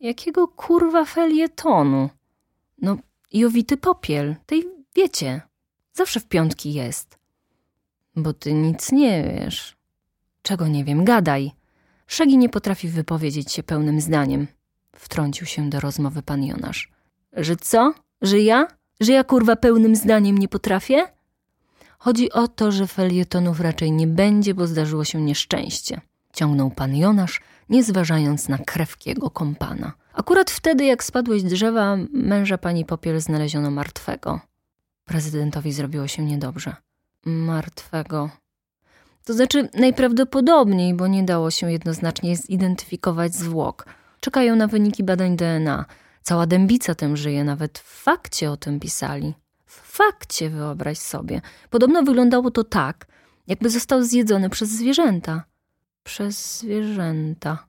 Jakiego 0.00 0.48
kurwa 0.48 1.04
felietonu? 1.04 2.10
No, 2.82 2.96
Jowity 3.32 3.76
popiel, 3.76 4.36
tej 4.46 4.64
wiecie, 4.96 5.40
zawsze 5.92 6.20
w 6.20 6.28
piątki 6.28 6.72
jest. 6.74 7.17
Bo 8.18 8.32
ty 8.32 8.52
nic 8.52 8.92
nie 8.92 9.22
wiesz. 9.22 9.76
Czego 10.42 10.68
nie 10.68 10.84
wiem, 10.84 11.04
gadaj. 11.04 11.52
Szegi 12.06 12.38
nie 12.38 12.48
potrafi 12.48 12.88
wypowiedzieć 12.88 13.52
się 13.52 13.62
pełnym 13.62 14.00
zdaniem. 14.00 14.46
Wtrącił 14.96 15.46
się 15.46 15.70
do 15.70 15.80
rozmowy 15.80 16.22
pan 16.22 16.44
Jonasz. 16.44 16.92
Że 17.32 17.56
co? 17.56 17.94
Że 18.22 18.40
ja? 18.40 18.66
Że 19.00 19.12
ja 19.12 19.24
kurwa 19.24 19.56
pełnym 19.56 19.96
zdaniem 19.96 20.38
nie 20.38 20.48
potrafię? 20.48 21.06
Chodzi 21.98 22.32
o 22.32 22.48
to, 22.48 22.72
że 22.72 22.86
felietonów 22.86 23.60
raczej 23.60 23.92
nie 23.92 24.06
będzie, 24.06 24.54
bo 24.54 24.66
zdarzyło 24.66 25.04
się 25.04 25.20
nieszczęście. 25.20 26.00
Ciągnął 26.32 26.70
pan 26.70 26.96
Jonasz, 26.96 27.40
nie 27.68 27.84
zważając 27.84 28.48
na 28.48 28.58
krewkiego 28.58 29.30
kompana. 29.30 29.92
Akurat 30.12 30.50
wtedy, 30.50 30.84
jak 30.84 31.04
spadłeś 31.04 31.42
drzewa, 31.42 31.96
męża 32.12 32.58
pani 32.58 32.84
Popiel 32.84 33.20
znaleziono 33.20 33.70
martwego. 33.70 34.40
Prezydentowi 35.04 35.72
zrobiło 35.72 36.08
się 36.08 36.24
niedobrze 36.24 36.76
martwego. 37.24 38.30
To 39.24 39.34
znaczy 39.34 39.68
najprawdopodobniej, 39.74 40.94
bo 40.94 41.06
nie 41.06 41.22
dało 41.22 41.50
się 41.50 41.72
jednoznacznie 41.72 42.36
zidentyfikować 42.36 43.34
zwłok. 43.34 43.86
Czekają 44.20 44.56
na 44.56 44.66
wyniki 44.66 45.04
badań 45.04 45.36
DNA. 45.36 45.84
Cała 46.22 46.46
dębica 46.46 46.94
tym 46.94 47.16
żyje, 47.16 47.44
nawet 47.44 47.78
w 47.78 48.02
fakcie 48.02 48.50
o 48.50 48.56
tym 48.56 48.80
pisali. 48.80 49.34
W 49.66 49.96
fakcie, 49.96 50.50
wyobraź 50.50 50.98
sobie. 50.98 51.40
Podobno 51.70 52.02
wyglądało 52.02 52.50
to 52.50 52.64
tak, 52.64 53.06
jakby 53.46 53.70
został 53.70 54.02
zjedzony 54.02 54.50
przez 54.50 54.68
zwierzęta. 54.68 55.44
Przez 56.02 56.58
zwierzęta, 56.58 57.67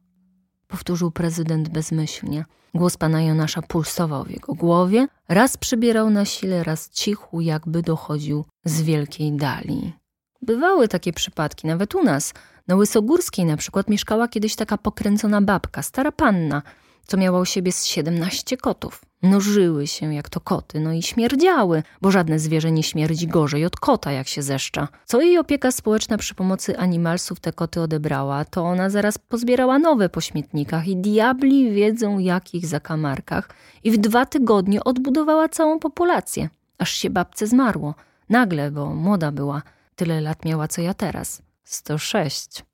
powtórzył 0.70 1.12
prezydent 1.12 1.70
bezmyślnie. 1.70 2.46
Głos 2.74 2.98
pana 2.98 3.22
Jonasza 3.22 3.62
pulsował 3.62 4.24
w 4.24 4.32
jego 4.32 4.54
głowie, 4.54 5.08
raz 5.30 5.58
przybierał 5.58 6.10
na 6.10 6.26
sile, 6.26 6.64
raz 6.64 6.90
cichł, 6.90 7.42
jakby 7.42 7.82
dochodził 7.82 8.46
z 8.66 8.82
wielkiej 8.82 9.32
dali. 9.32 9.94
Bywały 10.42 10.88
takie 10.88 11.14
przypadki, 11.14 11.68
nawet 11.68 11.96
u 11.96 12.04
nas. 12.04 12.34
Na 12.68 12.76
Łysogórskiej 12.76 13.46
na 13.46 13.58
przykład 13.58 13.90
mieszkała 13.90 14.28
kiedyś 14.28 14.56
taka 14.56 14.78
pokręcona 14.78 15.42
babka, 15.42 15.82
stara 15.82 16.12
panna, 16.12 16.62
co 17.10 17.18
miała 17.18 17.39
u 17.39 17.46
siebie 17.46 17.72
z 17.72 17.86
siedemnaście 17.86 18.58
kotów. 18.58 19.01
Mnożyły 19.22 19.88
się 19.88 20.13
jak 20.13 20.30
to 20.30 20.39
koty, 20.39 20.80
no 20.80 20.94
i 20.94 21.01
śmierdziały, 21.01 21.84
bo 22.01 22.12
żadne 22.12 22.39
zwierzę 22.39 22.72
nie 22.72 22.84
śmierdzi 22.84 23.28
gorzej 23.28 23.66
od 23.66 23.75
kota, 23.78 24.12
jak 24.12 24.28
się 24.28 24.42
zeszcza. 24.42 24.88
Co 25.06 25.22
jej 25.22 25.38
opieka 25.38 25.72
społeczna 25.72 26.18
przy 26.18 26.36
pomocy 26.36 26.78
animalsów 26.78 27.39
te 27.39 27.54
koty 27.54 27.82
odebrała, 27.82 28.46
to 28.46 28.63
ona 28.63 28.89
zaraz 28.89 29.18
pozbierała 29.18 29.80
nowe 29.80 30.10
po 30.10 30.22
śmietnikach 30.22 30.88
i 30.88 30.98
diabli 30.98 31.72
wiedzą 31.72 32.20
jakich 32.20 32.66
zakamarkach 32.66 33.50
i 33.84 33.92
w 33.92 33.98
dwa 33.98 34.25
tygodnie 34.25 34.84
odbudowała 34.84 35.50
całą 35.50 35.80
populację. 35.80 36.50
Aż 36.78 36.92
się 36.92 37.10
babce 37.10 37.48
zmarło. 37.48 37.96
Nagle, 38.30 38.72
bo 38.72 38.96
młoda 38.96 39.32
była. 39.32 39.62
Tyle 39.96 40.22
lat 40.22 40.46
miała 40.46 40.68
co 40.68 40.82
ja 40.82 40.94
teraz. 40.94 41.42
Sto 41.63 41.98
sześć. 41.98 42.66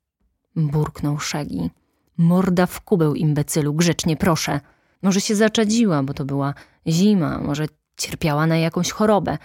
Burknął 0.56 1.18
Szegi. 1.18 1.70
Morda 2.18 2.66
w 2.66 2.80
kubeł, 2.80 3.14
imbecylu, 3.14 3.74
grzecznie 3.74 4.16
proszę. 4.16 4.60
Może 5.02 5.20
się 5.20 5.36
zaczadziła, 5.36 6.02
bo 6.02 6.14
to 6.14 6.24
była 6.24 6.54
zima, 6.86 7.38
może 7.38 7.66
cierpiała 7.96 8.46
na 8.46 8.56
jakąś 8.56 8.90
chorobę. 8.90 9.38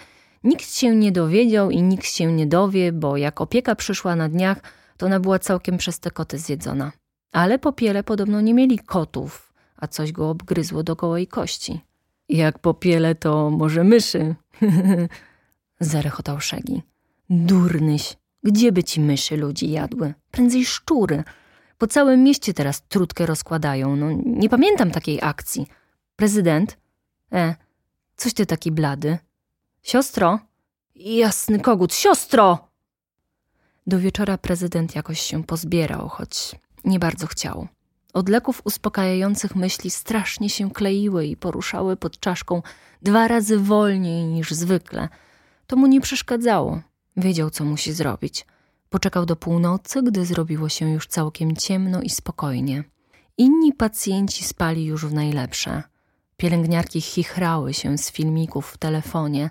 Nikt 0.43 0.73
się 0.75 0.95
nie 0.95 1.11
dowiedział 1.11 1.71
i 1.71 1.81
nikt 1.81 2.05
się 2.05 2.33
nie 2.33 2.47
dowie, 2.47 2.91
bo 2.91 3.17
jak 3.17 3.41
opieka 3.41 3.75
przyszła 3.75 4.15
na 4.15 4.29
dniach, 4.29 4.57
to 4.97 5.05
ona 5.05 5.19
była 5.19 5.39
całkiem 5.39 5.77
przez 5.77 5.99
te 5.99 6.11
koty 6.11 6.39
zjedzona. 6.39 6.91
Ale 7.31 7.59
popiele 7.59 8.03
podobno 8.03 8.41
nie 8.41 8.53
mieli 8.53 8.79
kotów, 8.79 9.53
a 9.77 9.87
coś 9.87 10.11
go 10.11 10.29
obgryzło 10.29 10.83
do 10.83 10.95
gołej 10.95 11.27
kości. 11.27 11.81
Jak 12.29 12.59
popiele, 12.59 13.15
to 13.15 13.49
może 13.49 13.83
myszy? 13.83 14.35
Zarechotał 15.79 16.39
Szegi. 16.39 16.81
Durnyś, 17.29 18.17
gdzie 18.43 18.71
by 18.71 18.83
ci 18.83 19.01
myszy 19.01 19.37
ludzi 19.37 19.71
jadły? 19.71 20.13
Prędzej 20.31 20.65
szczury. 20.65 21.23
Po 21.81 21.87
całym 21.87 22.23
mieście 22.23 22.53
teraz 22.53 22.81
trutkę 22.81 23.25
rozkładają. 23.25 23.95
No, 23.95 24.07
nie 24.25 24.49
pamiętam 24.49 24.91
takiej 24.91 25.19
akcji. 25.21 25.67
Prezydent? 26.15 26.77
E, 27.33 27.55
coś 28.15 28.33
ty 28.33 28.45
taki 28.45 28.71
blady. 28.71 29.17
Siostro? 29.83 30.39
Jasny 30.95 31.59
kogut, 31.59 31.93
siostro! 31.93 32.67
Do 33.87 33.99
wieczora 33.99 34.37
prezydent 34.37 34.95
jakoś 34.95 35.21
się 35.21 35.43
pozbierał, 35.43 36.09
choć 36.09 36.55
nie 36.83 36.99
bardzo 36.99 37.27
chciał. 37.27 37.67
Od 38.13 38.29
leków 38.29 38.61
uspokajających 38.63 39.55
myśli 39.55 39.91
strasznie 39.91 40.49
się 40.49 40.71
kleiły 40.71 41.25
i 41.25 41.37
poruszały 41.37 41.97
pod 41.97 42.19
czaszką 42.19 42.61
dwa 43.01 43.27
razy 43.27 43.59
wolniej 43.59 44.25
niż 44.25 44.51
zwykle. 44.51 45.09
To 45.67 45.75
mu 45.75 45.87
nie 45.87 46.01
przeszkadzało. 46.01 46.81
Wiedział, 47.17 47.49
co 47.49 47.63
musi 47.63 47.93
zrobić. 47.93 48.45
Poczekał 48.91 49.25
do 49.25 49.35
północy, 49.35 50.03
gdy 50.03 50.25
zrobiło 50.25 50.69
się 50.69 50.89
już 50.89 51.07
całkiem 51.07 51.55
ciemno 51.55 52.01
i 52.01 52.09
spokojnie. 52.09 52.83
Inni 53.37 53.73
pacjenci 53.73 54.43
spali 54.43 54.85
już 54.85 55.05
w 55.05 55.13
najlepsze. 55.13 55.83
Pielęgniarki 56.37 57.01
chichrały 57.01 57.73
się 57.73 57.97
z 57.97 58.11
filmików 58.11 58.67
w 58.67 58.77
telefonie. 58.77 59.49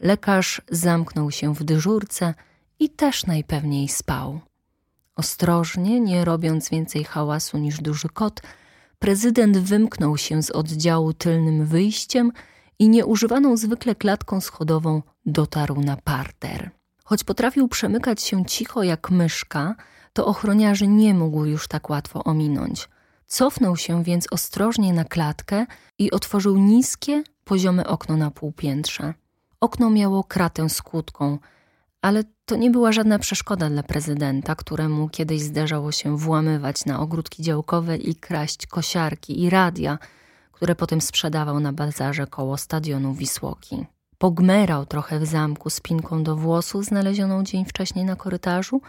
Lekarz 0.00 0.62
zamknął 0.70 1.30
się 1.30 1.54
w 1.54 1.64
dyżurce 1.64 2.34
i 2.78 2.90
też 2.90 3.26
najpewniej 3.26 3.88
spał. 3.88 4.40
Ostrożnie, 5.16 6.00
nie 6.00 6.24
robiąc 6.24 6.70
więcej 6.70 7.04
hałasu 7.04 7.58
niż 7.58 7.80
duży 7.80 8.08
kot, 8.08 8.42
prezydent 8.98 9.58
wymknął 9.58 10.16
się 10.16 10.42
z 10.42 10.50
oddziału 10.50 11.12
tylnym 11.12 11.66
wyjściem 11.66 12.32
i 12.78 12.88
nieużywaną 12.88 13.56
zwykle 13.56 13.94
klatką 13.94 14.40
schodową 14.40 15.02
dotarł 15.26 15.80
na 15.80 15.96
parter. 15.96 16.79
Choć 17.10 17.24
potrafił 17.24 17.68
przemykać 17.68 18.22
się 18.22 18.46
cicho 18.46 18.82
jak 18.82 19.10
myszka, 19.10 19.74
to 20.12 20.26
ochroniarzy 20.26 20.86
nie 20.86 21.14
mógł 21.14 21.44
już 21.44 21.68
tak 21.68 21.90
łatwo 21.90 22.24
ominąć. 22.24 22.88
Cofnął 23.26 23.76
się 23.76 24.04
więc 24.04 24.26
ostrożnie 24.30 24.92
na 24.92 25.04
klatkę 25.04 25.66
i 25.98 26.10
otworzył 26.10 26.56
niskie, 26.56 27.22
poziome 27.44 27.86
okno 27.86 28.16
na 28.16 28.30
półpiętrze. 28.30 29.14
Okno 29.60 29.90
miało 29.90 30.24
kratę 30.24 30.68
z 30.68 30.82
kłódką, 30.82 31.38
ale 32.02 32.24
to 32.44 32.56
nie 32.56 32.70
była 32.70 32.92
żadna 32.92 33.18
przeszkoda 33.18 33.70
dla 33.70 33.82
prezydenta, 33.82 34.54
któremu 34.54 35.08
kiedyś 35.08 35.40
zdarzało 35.40 35.92
się 35.92 36.16
włamywać 36.16 36.84
na 36.84 37.00
ogródki 37.00 37.42
działkowe 37.42 37.96
i 37.96 38.14
kraść 38.14 38.66
kosiarki 38.66 39.42
i 39.42 39.50
radia, 39.50 39.98
które 40.52 40.74
potem 40.74 41.00
sprzedawał 41.00 41.60
na 41.60 41.72
bazarze 41.72 42.26
koło 42.26 42.56
stadionu 42.56 43.14
Wisłoki. 43.14 43.86
Pogmerał 44.20 44.86
trochę 44.86 45.20
w 45.20 45.26
zamku 45.26 45.70
spinką 45.70 46.22
do 46.22 46.36
włosów 46.36 46.84
znalezioną 46.84 47.42
dzień 47.42 47.64
wcześniej 47.64 48.04
na 48.04 48.16
korytarzu, 48.16 48.80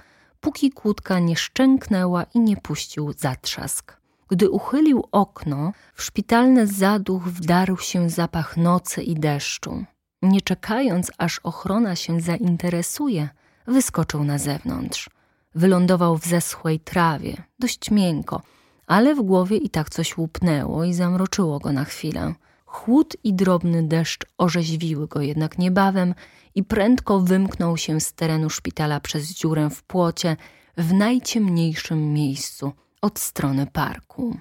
póki 0.42 0.72
kłódka 0.72 1.20
nie 1.20 1.36
szczęknęła 1.36 2.24
i 2.24 2.40
nie 2.40 2.58
puścił 2.58 3.14
zatrzask. 3.18 3.98
Gdy 4.30 4.50
uchylił 4.50 5.04
okno, 5.12 5.72
w 5.94 6.04
szpitalny 6.04 6.68
zaduch 6.68 7.24
wdarł 7.24 7.78
się 7.78 8.10
zapach 8.10 8.58
nocy 8.58 9.04
i 9.04 9.16
deszczu. 9.16 9.86
Nie 10.22 10.42
czekając, 10.42 11.12
aż 11.18 11.40
ochrona 11.44 11.96
się 11.96 12.22
zainteresuje, 12.22 13.30
wyskoczył 13.68 14.24
na 14.24 14.38
zewnątrz. 14.38 15.10
Wylądował 15.56 16.18
w 16.18 16.26
zeschłej 16.26 16.80
trawie, 16.80 17.44
dość 17.60 17.92
miękko, 17.92 18.42
ale 18.88 19.16
w 19.16 19.22
głowie 19.22 19.58
i 19.58 19.70
tak 19.70 19.90
coś 19.90 20.18
łupnęło 20.18 20.84
i 20.84 20.94
zamroczyło 20.94 21.60
go 21.60 21.72
na 21.72 21.86
chwilę. 21.86 22.34
Chłód 22.72 23.16
i 23.24 23.34
drobny 23.34 23.84
deszcz 23.84 24.26
orzeźwiły 24.38 25.08
go 25.08 25.22
jednak 25.22 25.58
niebawem 25.58 26.16
i 26.56 26.64
prędko 26.64 27.20
wymknął 27.20 27.78
się 27.78 28.00
z 28.00 28.14
terenu 28.14 28.50
szpitala 28.50 29.00
przez 29.00 29.34
dziurę 29.34 29.70
w 29.70 29.84
płocie 29.84 30.38
w 30.78 30.94
najciemniejszym 30.94 32.14
miejscu 32.14 32.72
od 33.02 33.20
strony 33.20 33.68
parku. 33.68 34.38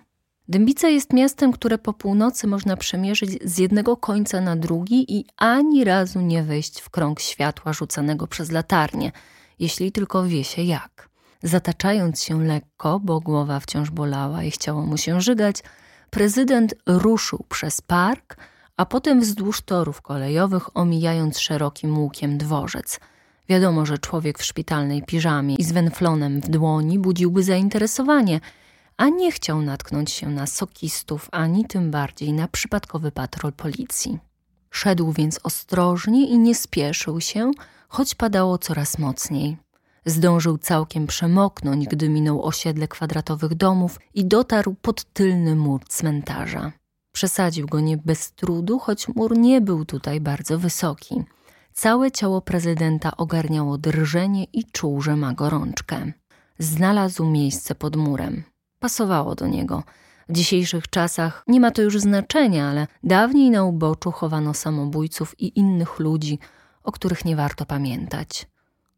Dębica 0.48 0.88
jest 0.88 1.12
miastem, 1.12 1.52
które 1.52 1.78
po 1.78 1.92
północy 1.92 2.46
można 2.46 2.76
przemierzyć 2.76 3.30
z 3.44 3.58
jednego 3.58 3.96
końca 3.96 4.40
na 4.40 4.56
drugi 4.56 5.18
i 5.18 5.24
ani 5.36 5.84
razu 5.84 6.20
nie 6.20 6.42
wejść 6.42 6.80
w 6.80 6.90
krąg 6.90 7.20
światła 7.20 7.72
rzucanego 7.72 8.26
przez 8.26 8.50
latarnię, 8.50 9.12
jeśli 9.58 9.92
tylko 9.92 10.24
wie 10.24 10.44
się 10.44 10.62
jak. 10.62 11.08
Zataczając 11.42 12.22
się 12.22 12.44
lekko, 12.44 13.00
bo 13.00 13.20
głowa 13.20 13.60
wciąż 13.60 13.90
bolała 13.90 14.44
i 14.44 14.50
chciało 14.50 14.86
mu 14.86 14.96
się 14.96 15.20
żygać, 15.20 15.62
prezydent 16.10 16.74
ruszył 16.86 17.44
przez 17.48 17.80
park, 17.80 18.36
a 18.76 18.86
potem 18.86 19.20
wzdłuż 19.20 19.60
torów 19.60 20.02
kolejowych, 20.02 20.76
omijając 20.76 21.38
szerokim 21.38 21.98
łukiem 21.98 22.38
dworzec. 22.38 23.00
Wiadomo, 23.48 23.86
że 23.86 23.98
człowiek 23.98 24.38
w 24.38 24.44
szpitalnej 24.44 25.02
piżamie 25.02 25.54
i 25.54 25.64
z 25.64 25.72
wenflonem 25.72 26.40
w 26.40 26.48
dłoni 26.48 26.98
budziłby 26.98 27.42
zainteresowanie, 27.42 28.40
a 28.96 29.08
nie 29.08 29.32
chciał 29.32 29.62
natknąć 29.62 30.10
się 30.10 30.28
na 30.28 30.46
sokistów, 30.46 31.28
ani 31.32 31.64
tym 31.64 31.90
bardziej 31.90 32.32
na 32.32 32.48
przypadkowy 32.48 33.12
patrol 33.12 33.52
policji. 33.52 34.18
Szedł 34.70 35.12
więc 35.12 35.40
ostrożnie 35.42 36.28
i 36.28 36.38
nie 36.38 36.54
spieszył 36.54 37.20
się, 37.20 37.50
choć 37.88 38.14
padało 38.14 38.58
coraz 38.58 38.98
mocniej. 38.98 39.56
Zdążył 40.06 40.58
całkiem 40.58 41.06
przemoknąć, 41.06 41.86
gdy 41.86 42.08
minął 42.08 42.44
osiedle 42.44 42.88
kwadratowych 42.88 43.54
domów 43.54 44.00
i 44.14 44.24
dotarł 44.24 44.74
pod 44.82 45.04
tylny 45.04 45.56
mur 45.56 45.84
cmentarza. 45.88 46.72
Przesadził 47.12 47.66
go 47.66 47.80
nie 47.80 47.96
bez 47.96 48.32
trudu, 48.32 48.78
choć 48.78 49.08
mur 49.08 49.38
nie 49.38 49.60
był 49.60 49.84
tutaj 49.84 50.20
bardzo 50.20 50.58
wysoki. 50.58 51.22
Całe 51.72 52.10
ciało 52.10 52.40
prezydenta 52.40 53.16
ogarniało 53.16 53.78
drżenie 53.78 54.44
i 54.44 54.64
czuł, 54.64 55.02
że 55.02 55.16
ma 55.16 55.32
gorączkę. 55.32 56.12
Znalazł 56.58 57.24
miejsce 57.24 57.74
pod 57.74 57.96
murem. 57.96 58.42
Pasowało 58.78 59.34
do 59.34 59.46
niego. 59.46 59.82
W 60.28 60.32
dzisiejszych 60.32 60.88
czasach 60.88 61.44
nie 61.46 61.60
ma 61.60 61.70
to 61.70 61.82
już 61.82 62.00
znaczenia, 62.00 62.68
ale 62.68 62.86
dawniej 63.02 63.50
na 63.50 63.64
uboczu 63.64 64.12
chowano 64.12 64.54
samobójców 64.54 65.40
i 65.40 65.58
innych 65.58 65.98
ludzi, 65.98 66.38
o 66.82 66.92
których 66.92 67.24
nie 67.24 67.36
warto 67.36 67.66
pamiętać 67.66 68.46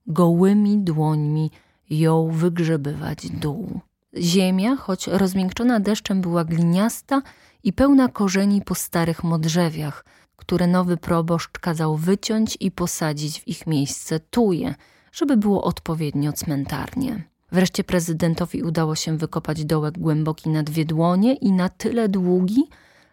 gołymi 0.06 0.78
dłońmi 0.78 1.50
jął 1.90 2.30
wygrzebywać 2.30 3.30
dół. 3.30 3.80
Ziemia, 4.16 4.76
choć 4.76 5.06
rozmiękczona 5.06 5.80
deszczem, 5.80 6.20
była 6.20 6.44
gliniasta 6.44 7.22
i 7.64 7.72
pełna 7.72 8.08
korzeni 8.08 8.62
po 8.62 8.74
starych 8.74 9.24
modrzewiach, 9.24 10.04
które 10.36 10.66
nowy 10.66 10.96
proboszcz 10.96 11.58
kazał 11.58 11.96
wyciąć 11.96 12.56
i 12.60 12.70
posadzić 12.70 13.40
w 13.40 13.48
ich 13.48 13.66
miejsce 13.66 14.20
tuje, 14.20 14.74
żeby 15.12 15.36
było 15.36 15.64
odpowiednio 15.64 16.32
cmentarnie. 16.32 17.24
Wreszcie 17.52 17.84
prezydentowi 17.84 18.62
udało 18.62 18.94
się 18.94 19.18
wykopać 19.18 19.64
dołek 19.64 19.98
głęboki 19.98 20.48
na 20.48 20.62
dwie 20.62 20.84
dłonie 20.84 21.34
i 21.34 21.52
na 21.52 21.68
tyle 21.68 22.08
długi, 22.08 22.62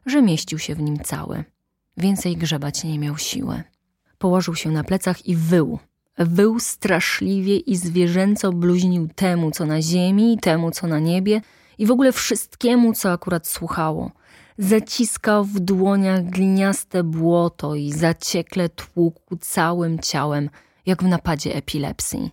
że 0.06 0.22
mieścił 0.22 0.60
się 0.60 0.76
w 0.76 0.82
nim 0.82 1.00
cały. 1.00 1.44
Więcej 1.98 2.38
grzebać 2.38 2.84
nie 2.84 3.00
miał 3.00 3.18
siły. 3.18 3.64
Położył 4.18 4.56
się 4.56 4.72
na 4.72 4.84
plecach 4.84 5.26
i 5.26 5.36
wył. 5.36 5.80
Wył 6.20 6.60
straszliwie 6.60 7.58
i 7.58 7.76
zwierzęco 7.76 8.52
bluźnił 8.52 9.08
temu, 9.16 9.52
co 9.52 9.66
na 9.66 9.82
ziemi, 9.82 10.38
temu, 10.42 10.72
co 10.72 10.88
na 10.88 11.00
niebie 11.00 11.42
i 11.78 11.86
w 11.86 11.92
ogóle 11.92 12.12
wszystkiemu, 12.12 12.94
co 12.94 13.12
akurat 13.12 13.48
słuchało. 13.48 14.12
Zaciskał 14.58 15.46
w 15.46 15.60
dłoniach 15.60 16.26
gliniaste 16.26 17.04
błoto 17.04 17.76
i 17.76 17.92
zaciekle 17.92 18.70
tłukł 18.70 19.36
całym 19.42 20.00
ciałem, 20.00 20.50
jak 20.86 21.04
w 21.04 21.08
napadzie 21.08 21.56
epilepsji. 21.56 22.32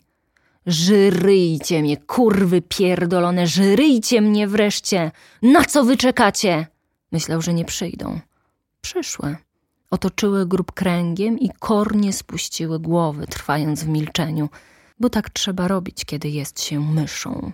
Żyryjcie 0.66 1.82
mnie, 1.82 1.96
kurwy 1.96 2.62
pierdolone, 2.62 3.46
żyryjcie 3.46 4.20
mnie 4.20 4.48
wreszcie! 4.48 5.10
Na 5.42 5.64
co 5.64 5.84
wy 5.84 5.96
czekacie? 5.96 6.66
Myślał, 7.12 7.42
że 7.42 7.54
nie 7.54 7.64
przyjdą. 7.64 8.20
Przyszły. 8.80 9.36
Otoczyły 9.90 10.46
grób 10.46 10.72
kręgiem 10.72 11.38
i 11.38 11.50
kornie 11.58 12.12
spuściły 12.12 12.78
głowy, 12.78 13.26
trwając 13.26 13.84
w 13.84 13.88
milczeniu, 13.88 14.48
bo 15.00 15.10
tak 15.10 15.30
trzeba 15.30 15.68
robić, 15.68 16.04
kiedy 16.04 16.28
jest 16.28 16.62
się 16.62 16.80
myszą. 16.80 17.52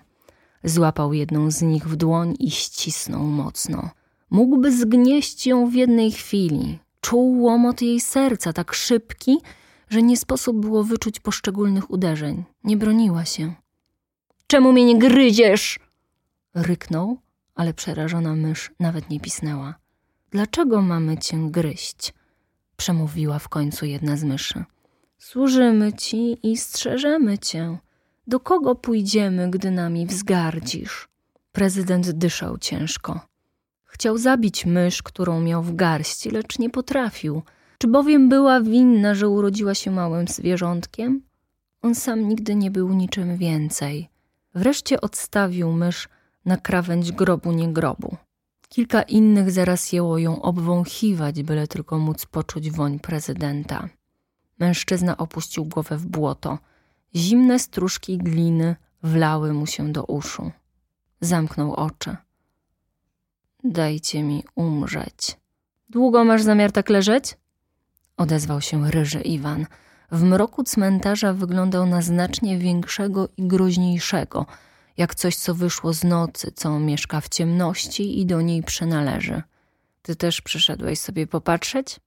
Złapał 0.63 1.13
jedną 1.13 1.51
z 1.51 1.61
nich 1.61 1.87
w 1.87 1.95
dłoń 1.95 2.35
i 2.39 2.51
ścisnął 2.51 3.23
mocno. 3.23 3.89
Mógłby 4.29 4.77
zgnieść 4.77 5.47
ją 5.47 5.69
w 5.69 5.73
jednej 5.73 6.11
chwili. 6.11 6.79
Czuł 7.01 7.43
łomot 7.43 7.81
jej 7.81 7.99
serca 7.99 8.53
tak 8.53 8.73
szybki, 8.73 9.37
że 9.89 10.01
nie 10.01 10.17
sposób 10.17 10.57
było 10.57 10.83
wyczuć 10.83 11.19
poszczególnych 11.19 11.91
uderzeń. 11.91 12.43
Nie 12.63 12.77
broniła 12.77 13.25
się. 13.25 13.53
Czemu 14.47 14.71
mnie 14.73 14.85
nie 14.85 14.99
gryziesz? 14.99 15.79
Ryknął, 16.55 17.17
ale 17.55 17.73
przerażona 17.73 18.35
mysz 18.35 18.71
nawet 18.79 19.09
nie 19.09 19.19
pisnęła. 19.19 19.75
Dlaczego 20.31 20.81
mamy 20.81 21.17
cię 21.17 21.37
gryźć? 21.51 22.13
Przemówiła 22.77 23.39
w 23.39 23.49
końcu 23.49 23.85
jedna 23.85 24.17
z 24.17 24.23
myszy. 24.23 24.63
Służymy 25.17 25.93
ci 25.93 26.37
i 26.51 26.57
strzeżemy 26.57 27.37
cię. 27.37 27.77
Do 28.27 28.39
kogo 28.39 28.75
pójdziemy, 28.75 29.49
gdy 29.49 29.71
nami 29.71 30.05
wzgardzisz? 30.05 31.07
Prezydent 31.51 32.11
dyszał 32.11 32.57
ciężko. 32.57 33.19
Chciał 33.85 34.17
zabić 34.17 34.65
mysz, 34.65 35.03
którą 35.03 35.41
miał 35.41 35.63
w 35.63 35.75
garści, 35.75 36.29
lecz 36.29 36.59
nie 36.59 36.69
potrafił. 36.69 37.41
Czy 37.77 37.87
bowiem 37.87 38.29
była 38.29 38.61
winna, 38.61 39.15
że 39.15 39.29
urodziła 39.29 39.75
się 39.75 39.91
małym 39.91 40.27
zwierzątkiem? 40.27 41.21
On 41.81 41.95
sam 41.95 42.27
nigdy 42.27 42.55
nie 42.55 42.71
był 42.71 42.93
niczym 42.93 43.37
więcej. 43.37 44.09
Wreszcie 44.55 45.01
odstawił 45.01 45.71
mysz 45.71 46.09
na 46.45 46.57
krawędź 46.57 47.11
grobu 47.11 47.51
nie 47.51 47.73
grobu. 47.73 48.17
Kilka 48.73 49.01
innych 49.01 49.51
zaraz 49.51 49.93
jęło 49.93 50.17
ją 50.17 50.41
obwąchiwać, 50.41 51.43
byle 51.43 51.67
tylko 51.67 51.99
móc 51.99 52.25
poczuć 52.25 52.71
woń 52.71 52.99
prezydenta. 52.99 53.89
Mężczyzna 54.59 55.17
opuścił 55.17 55.65
głowę 55.65 55.97
w 55.97 56.05
błoto. 56.05 56.59
Zimne 57.15 57.59
stróżki 57.59 58.17
gliny 58.17 58.75
wlały 59.03 59.53
mu 59.53 59.67
się 59.67 59.91
do 59.91 60.03
uszu. 60.03 60.51
Zamknął 61.21 61.73
oczy. 61.73 62.17
Dajcie 63.63 64.23
mi 64.23 64.43
umrzeć. 64.55 65.37
Długo 65.89 66.23
masz 66.23 66.43
zamiar 66.43 66.71
tak 66.71 66.89
leżeć? 66.89 67.37
Odezwał 68.17 68.61
się 68.61 68.91
ryży 68.91 69.21
Iwan. 69.21 69.65
W 70.11 70.23
mroku 70.23 70.63
cmentarza 70.63 71.33
wyglądał 71.33 71.85
na 71.85 72.01
znacznie 72.01 72.57
większego 72.57 73.29
i 73.37 73.47
groźniejszego, 73.47 74.45
jak 74.97 75.15
coś, 75.15 75.35
co 75.35 75.55
wyszło 75.55 75.93
z 75.93 76.03
nocy, 76.03 76.51
co 76.55 76.79
mieszka 76.79 77.21
w 77.21 77.29
ciemności 77.29 78.19
i 78.19 78.25
do 78.25 78.41
niej 78.41 78.63
przynależy. 78.63 79.41
Ty 80.01 80.15
też 80.15 80.41
przyszedłeś 80.41 80.99
sobie 80.99 81.27
popatrzeć? 81.27 81.99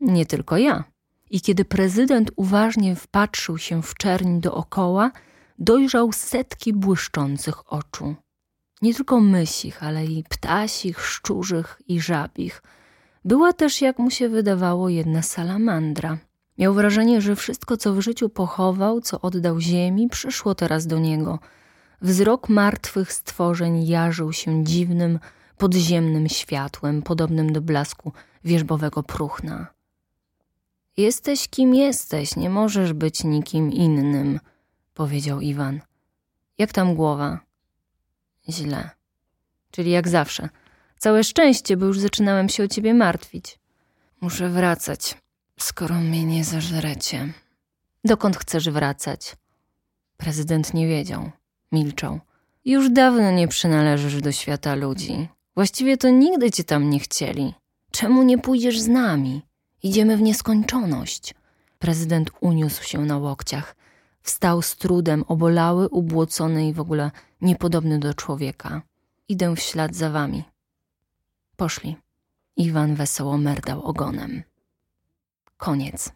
Nie 0.00 0.26
tylko 0.26 0.56
ja. 0.56 0.84
I 1.30 1.40
kiedy 1.40 1.64
prezydent 1.64 2.30
uważnie 2.36 2.96
wpatrzył 2.96 3.58
się 3.58 3.82
w 3.82 3.94
czerń 3.94 4.40
dookoła, 4.40 5.10
dojrzał 5.58 6.12
setki 6.12 6.72
błyszczących 6.72 7.72
oczu. 7.72 8.14
Nie 8.82 8.94
tylko 8.94 9.20
mysich, 9.20 9.82
ale 9.82 10.04
i 10.06 10.24
ptasich, 10.24 11.00
szczurzych 11.00 11.82
i 11.88 12.00
żabich. 12.00 12.62
Była 13.24 13.52
też, 13.52 13.80
jak 13.80 13.98
mu 13.98 14.10
się 14.10 14.28
wydawało, 14.28 14.88
jedna 14.88 15.22
salamandra. 15.22 16.18
Miał 16.58 16.74
wrażenie, 16.74 17.20
że 17.20 17.36
wszystko, 17.36 17.76
co 17.76 17.94
w 17.94 18.00
życiu 18.00 18.28
pochował, 18.28 19.00
co 19.00 19.20
oddał 19.20 19.60
ziemi, 19.60 20.08
przyszło 20.08 20.54
teraz 20.54 20.86
do 20.86 20.98
niego. 20.98 21.38
Wzrok 22.04 22.48
martwych 22.48 23.12
stworzeń 23.12 23.86
jarzył 23.86 24.32
się 24.32 24.64
dziwnym, 24.64 25.18
podziemnym 25.58 26.28
światłem, 26.28 27.02
podobnym 27.02 27.52
do 27.52 27.60
blasku 27.60 28.12
wierzbowego 28.44 29.02
próchna. 29.02 29.66
Jesteś 30.96 31.48
kim 31.48 31.74
jesteś, 31.74 32.36
nie 32.36 32.50
możesz 32.50 32.92
być 32.92 33.24
nikim 33.24 33.72
innym, 33.72 34.40
powiedział 34.94 35.40
Iwan. 35.40 35.80
Jak 36.58 36.72
tam 36.72 36.94
głowa? 36.94 37.40
Źle. 38.48 38.90
Czyli 39.70 39.90
jak 39.90 40.08
zawsze. 40.08 40.48
Całe 40.98 41.24
szczęście, 41.24 41.76
bo 41.76 41.86
już 41.86 42.00
zaczynałem 42.00 42.48
się 42.48 42.64
o 42.64 42.68
ciebie 42.68 42.94
martwić. 42.94 43.58
Muszę 44.20 44.48
wracać, 44.48 45.16
skoro 45.60 45.94
mnie 45.94 46.24
nie 46.24 46.44
zażrecie. 46.44 47.32
Dokąd 48.04 48.36
chcesz 48.36 48.70
wracać? 48.70 49.36
Prezydent 50.16 50.74
nie 50.74 50.88
wiedział. 50.88 51.30
Milczał. 51.74 52.20
Już 52.64 52.90
dawno 52.90 53.30
nie 53.30 53.48
przynależysz 53.48 54.20
do 54.20 54.32
świata 54.32 54.74
ludzi. 54.74 55.28
Właściwie 55.54 55.96
to 55.96 56.10
nigdy 56.10 56.50
cię 56.50 56.64
tam 56.64 56.90
nie 56.90 57.00
chcieli. 57.00 57.54
Czemu 57.90 58.22
nie 58.22 58.38
pójdziesz 58.38 58.80
z 58.80 58.88
nami? 58.88 59.42
Idziemy 59.82 60.16
w 60.16 60.22
nieskończoność. 60.22 61.34
Prezydent 61.78 62.30
uniósł 62.40 62.84
się 62.84 62.98
na 63.04 63.18
łokciach. 63.18 63.76
Wstał 64.22 64.62
z 64.62 64.76
trudem, 64.76 65.24
obolały, 65.28 65.88
ubłocony 65.88 66.68
i 66.68 66.72
w 66.72 66.80
ogóle 66.80 67.10
niepodobny 67.40 67.98
do 67.98 68.14
człowieka. 68.14 68.82
Idę 69.28 69.56
w 69.56 69.60
ślad 69.60 69.94
za 69.94 70.10
wami. 70.10 70.44
Poszli. 71.56 71.96
Iwan 72.56 72.94
wesoło 72.94 73.38
merdał 73.38 73.82
ogonem. 73.82 74.42
Koniec. 75.56 76.12